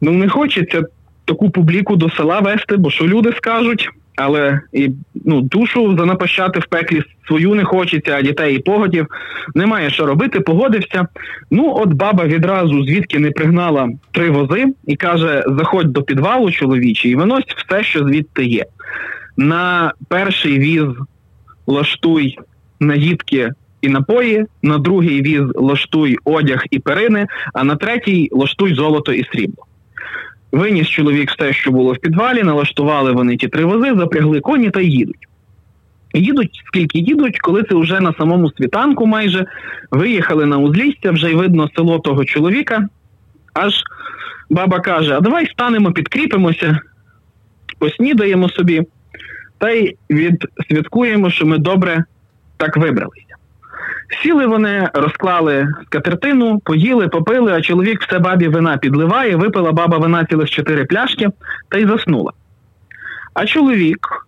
ну 0.00 0.12
не 0.12 0.28
хочеться 0.28 0.82
таку 1.24 1.50
публіку 1.50 1.96
до 1.96 2.10
села 2.10 2.40
вести, 2.40 2.76
бо 2.76 2.90
що 2.90 3.06
люди 3.06 3.32
скажуть, 3.36 3.90
але 4.16 4.60
і 4.72 4.90
ну, 5.24 5.40
душу 5.40 5.96
занапащати 5.98 6.60
в 6.60 6.66
пеклі 6.66 7.02
свою 7.26 7.54
не 7.54 7.64
хочеться, 7.64 8.12
а 8.12 8.22
дітей 8.22 8.56
і 8.56 8.58
погодів. 8.58 9.06
Немає 9.54 9.90
що 9.90 10.06
робити, 10.06 10.40
погодився. 10.40 11.06
Ну, 11.50 11.74
от 11.76 11.92
баба 11.92 12.24
відразу 12.24 12.84
звідки 12.84 13.18
не 13.18 13.30
пригнала 13.30 13.88
три 14.12 14.30
вози 14.30 14.66
і 14.86 14.96
каже: 14.96 15.44
заходь 15.46 15.92
до 15.92 16.02
підвалу 16.02 16.50
чоловічий 16.50 17.10
і 17.12 17.16
винось 17.16 17.44
все, 17.56 17.82
що 17.82 18.08
звідти 18.08 18.44
є. 18.44 18.64
На 19.36 19.92
перший 20.08 20.58
віз 20.58 20.88
лаштуй 21.66 22.38
наїдки 22.80 23.50
і 23.82 23.88
напої, 23.88 24.46
на 24.62 24.78
другий 24.78 25.22
віз 25.22 25.42
лаштуй 25.54 26.18
одяг 26.24 26.64
і 26.70 26.78
перини, 26.78 27.26
а 27.54 27.64
на 27.64 27.76
третій 27.76 28.28
лаштуй 28.32 28.74
золото 28.74 29.12
і 29.12 29.24
срібло. 29.24 29.66
Виніс 30.52 30.88
чоловік 30.88 31.30
все, 31.30 31.52
що 31.52 31.70
було 31.70 31.92
в 31.92 31.98
підвалі, 31.98 32.42
налаштували 32.42 33.12
вони 33.12 33.36
ті 33.36 33.48
три 33.48 33.64
вози, 33.64 33.94
запрягли 33.94 34.40
коні 34.40 34.70
та 34.70 34.80
їдуть. 34.80 35.28
Їдуть, 36.14 36.62
скільки 36.66 36.98
їдуть, 36.98 37.38
коли 37.38 37.62
це 37.62 37.74
вже 37.74 38.00
на 38.00 38.14
самому 38.18 38.50
світанку 38.50 39.06
майже 39.06 39.46
виїхали 39.90 40.46
на 40.46 40.58
узлістя, 40.58 41.10
вже 41.10 41.30
й 41.30 41.34
видно 41.34 41.70
село 41.76 41.98
того 41.98 42.24
чоловіка. 42.24 42.88
Аж 43.54 43.82
баба 44.50 44.80
каже: 44.80 45.16
А 45.16 45.20
давай 45.20 45.46
станемо, 45.46 45.92
підкріпимося, 45.92 46.78
поснідаємо 47.78 48.48
собі, 48.48 48.82
та 49.58 49.70
й 49.70 49.96
відсвяткуємо, 50.10 51.30
що 51.30 51.46
ми 51.46 51.58
добре 51.58 52.04
так 52.56 52.76
вибралися. 52.76 53.34
Сіли 54.22 54.46
вони, 54.46 54.88
розклали 54.94 55.74
скатертину, 55.86 56.58
поїли, 56.58 57.08
попили, 57.08 57.52
а 57.52 57.60
чоловік 57.60 58.02
все 58.02 58.18
бабі 58.18 58.48
вина 58.48 58.76
підливає, 58.76 59.36
випила 59.36 59.72
баба 59.72 59.98
вина 59.98 60.24
цілих 60.24 60.50
чотири 60.50 60.84
пляшки 60.84 61.30
та 61.68 61.78
й 61.78 61.86
заснула. 61.86 62.32
А 63.34 63.46
чоловік 63.46 64.26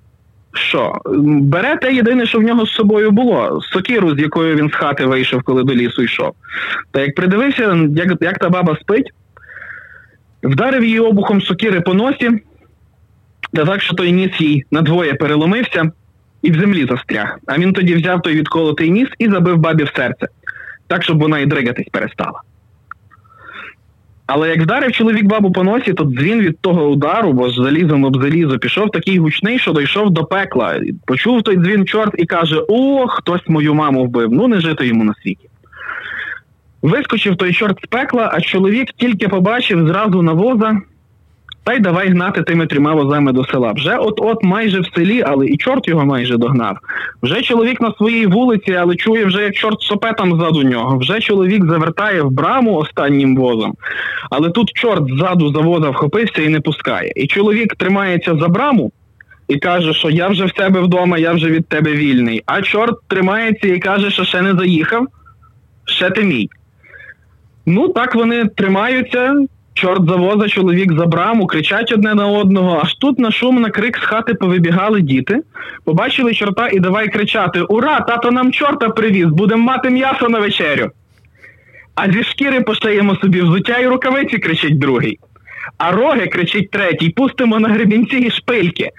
що? 0.52 1.00
Бере 1.24 1.76
те 1.76 1.94
єдине, 1.94 2.26
що 2.26 2.38
в 2.38 2.42
нього 2.42 2.66
з 2.66 2.70
собою 2.70 3.10
було, 3.10 3.60
сокиру, 3.62 4.16
з 4.16 4.18
якою 4.18 4.56
він 4.56 4.70
з 4.70 4.74
хати 4.74 5.06
вийшов, 5.06 5.42
коли 5.42 5.62
до 5.64 5.74
лісу 5.74 6.02
йшов. 6.02 6.34
Та 6.90 7.00
як 7.00 7.14
придивився, 7.14 7.88
як, 7.96 8.12
як 8.20 8.38
та 8.38 8.48
баба 8.48 8.76
спить, 8.80 9.12
вдарив 10.42 10.84
її 10.84 11.00
обухом 11.00 11.42
сокири 11.42 11.80
по 11.80 11.94
носі, 11.94 12.30
та 13.56 13.64
так, 13.64 13.82
що 13.82 13.94
той 13.94 14.12
ніс 14.12 14.40
їй 14.40 14.64
надвоє 14.70 15.14
переломився 15.14 15.90
і 16.42 16.50
в 16.50 16.60
землі 16.60 16.86
застряг. 16.90 17.38
А 17.46 17.58
він 17.58 17.72
тоді 17.72 17.94
взяв 17.94 18.22
той 18.22 18.34
відколотий 18.34 18.90
ніс 18.90 19.08
і 19.18 19.28
забив 19.28 19.58
бабі 19.58 19.84
в 19.84 19.92
серце, 19.96 20.26
так, 20.86 21.02
щоб 21.02 21.18
вона 21.18 21.38
і 21.38 21.46
дригатись 21.46 21.88
перестала. 21.92 22.40
Але 24.26 24.48
як 24.48 24.62
вдарив 24.62 24.92
чоловік 24.92 25.24
бабу 25.24 25.52
по 25.52 25.64
носі, 25.64 25.92
то 25.92 26.04
дзвін 26.04 26.40
від 26.40 26.60
того 26.60 26.88
удару, 26.88 27.32
бо 27.32 27.50
з 27.50 27.54
залізом 27.54 28.04
об 28.04 28.22
залізо 28.22 28.58
пішов 28.58 28.90
такий 28.90 29.18
гучний, 29.18 29.58
що 29.58 29.72
дійшов 29.72 30.10
до 30.10 30.24
пекла. 30.24 30.80
Почув 31.06 31.42
той 31.42 31.56
дзвін 31.56 31.86
чорт 31.86 32.14
і 32.18 32.26
каже: 32.26 32.62
О, 32.68 33.06
хтось 33.06 33.48
мою 33.48 33.74
маму 33.74 34.04
вбив, 34.04 34.32
ну 34.32 34.48
не 34.48 34.60
жити 34.60 34.86
йому 34.86 35.04
на 35.04 35.14
світі. 35.14 35.48
Вискочив 36.82 37.36
той 37.36 37.52
чорт 37.52 37.78
з 37.84 37.86
пекла, 37.86 38.30
а 38.34 38.40
чоловік 38.40 38.88
тільки 38.96 39.28
побачив 39.28 39.88
зразу 39.88 40.22
на 40.22 40.32
воза 40.32 40.80
та 41.66 41.74
й 41.74 41.80
давай 41.80 42.08
гнати 42.08 42.42
тими 42.42 42.66
трьома 42.66 42.94
возами 42.94 43.32
до 43.32 43.44
села. 43.44 43.72
Вже 43.72 43.96
от-от 43.96 44.42
майже 44.42 44.80
в 44.80 44.86
селі, 44.94 45.22
але 45.26 45.46
і 45.46 45.56
чорт 45.56 45.88
його 45.88 46.06
майже 46.06 46.36
догнав. 46.36 46.78
Вже 47.22 47.42
чоловік 47.42 47.80
на 47.80 47.92
своїй 47.92 48.26
вулиці, 48.26 48.72
але 48.72 48.96
чує, 48.96 49.24
вже 49.24 49.42
як 49.42 49.54
чорт 49.54 49.80
сопе 49.80 50.12
там 50.12 50.40
ззаду 50.40 50.62
нього. 50.62 50.98
Вже 50.98 51.20
чоловік 51.20 51.64
завертає 51.64 52.22
в 52.22 52.30
браму 52.30 52.74
останнім 52.74 53.36
возом, 53.36 53.74
але 54.30 54.50
тут 54.50 54.70
чорт 54.74 55.08
ззаду 55.18 55.52
за 55.52 55.60
воза 55.60 55.90
вхопився 55.90 56.42
і 56.42 56.48
не 56.48 56.60
пускає. 56.60 57.12
І 57.16 57.26
чоловік 57.26 57.76
тримається 57.76 58.36
за 58.40 58.48
браму. 58.48 58.92
І 59.48 59.58
каже, 59.58 59.94
що 59.94 60.10
я 60.10 60.28
вже 60.28 60.44
в 60.44 60.56
себе 60.56 60.80
вдома, 60.80 61.18
я 61.18 61.32
вже 61.32 61.50
від 61.50 61.66
тебе 61.68 61.92
вільний. 61.92 62.42
А 62.46 62.62
чорт 62.62 62.98
тримається 63.08 63.68
і 63.68 63.78
каже, 63.78 64.10
що 64.10 64.24
ще 64.24 64.42
не 64.42 64.54
заїхав, 64.54 65.06
ще 65.84 66.10
ти 66.10 66.22
мій. 66.22 66.48
Ну, 67.66 67.88
так 67.88 68.14
вони 68.14 68.44
тримаються, 68.44 69.34
Чорт 69.76 70.08
завоза, 70.08 70.48
чоловік 70.48 70.92
за 70.92 71.06
браму, 71.06 71.46
кричать 71.46 71.92
одне 71.92 72.14
на 72.14 72.26
одного. 72.26 72.80
Аж 72.82 72.94
тут 72.94 73.18
на 73.18 73.30
шум 73.30 73.60
на 73.60 73.70
крик 73.70 73.98
з 73.98 74.00
хати 74.00 74.34
повибігали 74.34 75.00
діти, 75.00 75.40
побачили 75.84 76.34
чорта 76.34 76.68
і 76.68 76.80
давай 76.80 77.08
кричати: 77.08 77.60
Ура! 77.60 78.00
Тато 78.00 78.30
нам 78.30 78.52
чорта 78.52 78.88
привіз! 78.88 79.26
Будемо 79.26 79.64
мати 79.64 79.90
м'ясо 79.90 80.28
на 80.28 80.38
вечерю. 80.38 80.90
А 81.94 82.12
зі 82.12 82.22
шкіри 82.22 82.60
пошиємо 82.60 83.16
собі 83.16 83.40
взуття 83.40 83.78
і 83.78 83.86
рукавиці, 83.86 84.38
кричить 84.38 84.78
другий. 84.78 85.18
А 85.78 85.92
роги 85.92 86.26
кричить 86.26 86.70
третій, 86.70 87.08
пустимо 87.10 87.58
на 87.58 87.68
гребінці 87.68 88.16
і 88.16 88.30
шпильки. 88.30 88.90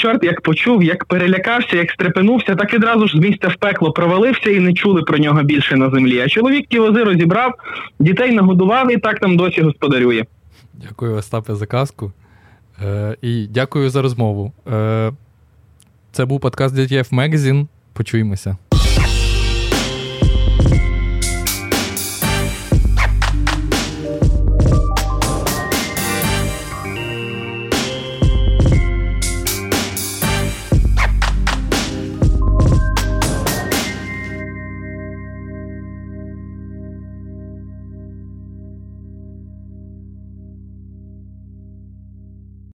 Чорт 0.00 0.24
як 0.24 0.40
почув, 0.40 0.82
як 0.82 1.04
перелякався, 1.04 1.76
як 1.76 1.90
стрепенувся, 1.90 2.56
так 2.56 2.74
відразу 2.74 3.08
ж 3.08 3.16
з 3.18 3.20
місця 3.20 3.48
в 3.48 3.56
пекло 3.56 3.92
провалився 3.92 4.50
і 4.50 4.60
не 4.60 4.72
чули 4.72 5.02
про 5.02 5.18
нього 5.18 5.42
більше 5.42 5.76
на 5.76 5.90
землі. 5.90 6.20
А 6.20 6.28
чоловік 6.28 6.66
ті 6.68 6.78
вози 6.78 7.04
розібрав, 7.04 7.54
дітей 7.98 8.32
нагодував 8.32 8.92
і 8.92 8.96
так 8.96 9.18
там 9.20 9.36
досі 9.36 9.60
господарює. 9.62 10.24
Дякую, 10.74 11.14
Остапе, 11.16 11.54
за 11.54 11.66
казку. 11.66 12.12
Е, 12.84 13.16
І 13.22 13.46
дякую 13.46 13.90
за 13.90 14.02
розмову. 14.02 14.52
Е, 14.72 15.12
Це 16.12 16.24
був 16.24 16.40
подкаст 16.40 16.76
DTF 16.76 17.14
Magazine. 17.14 17.66
Почуємося. 17.92 18.56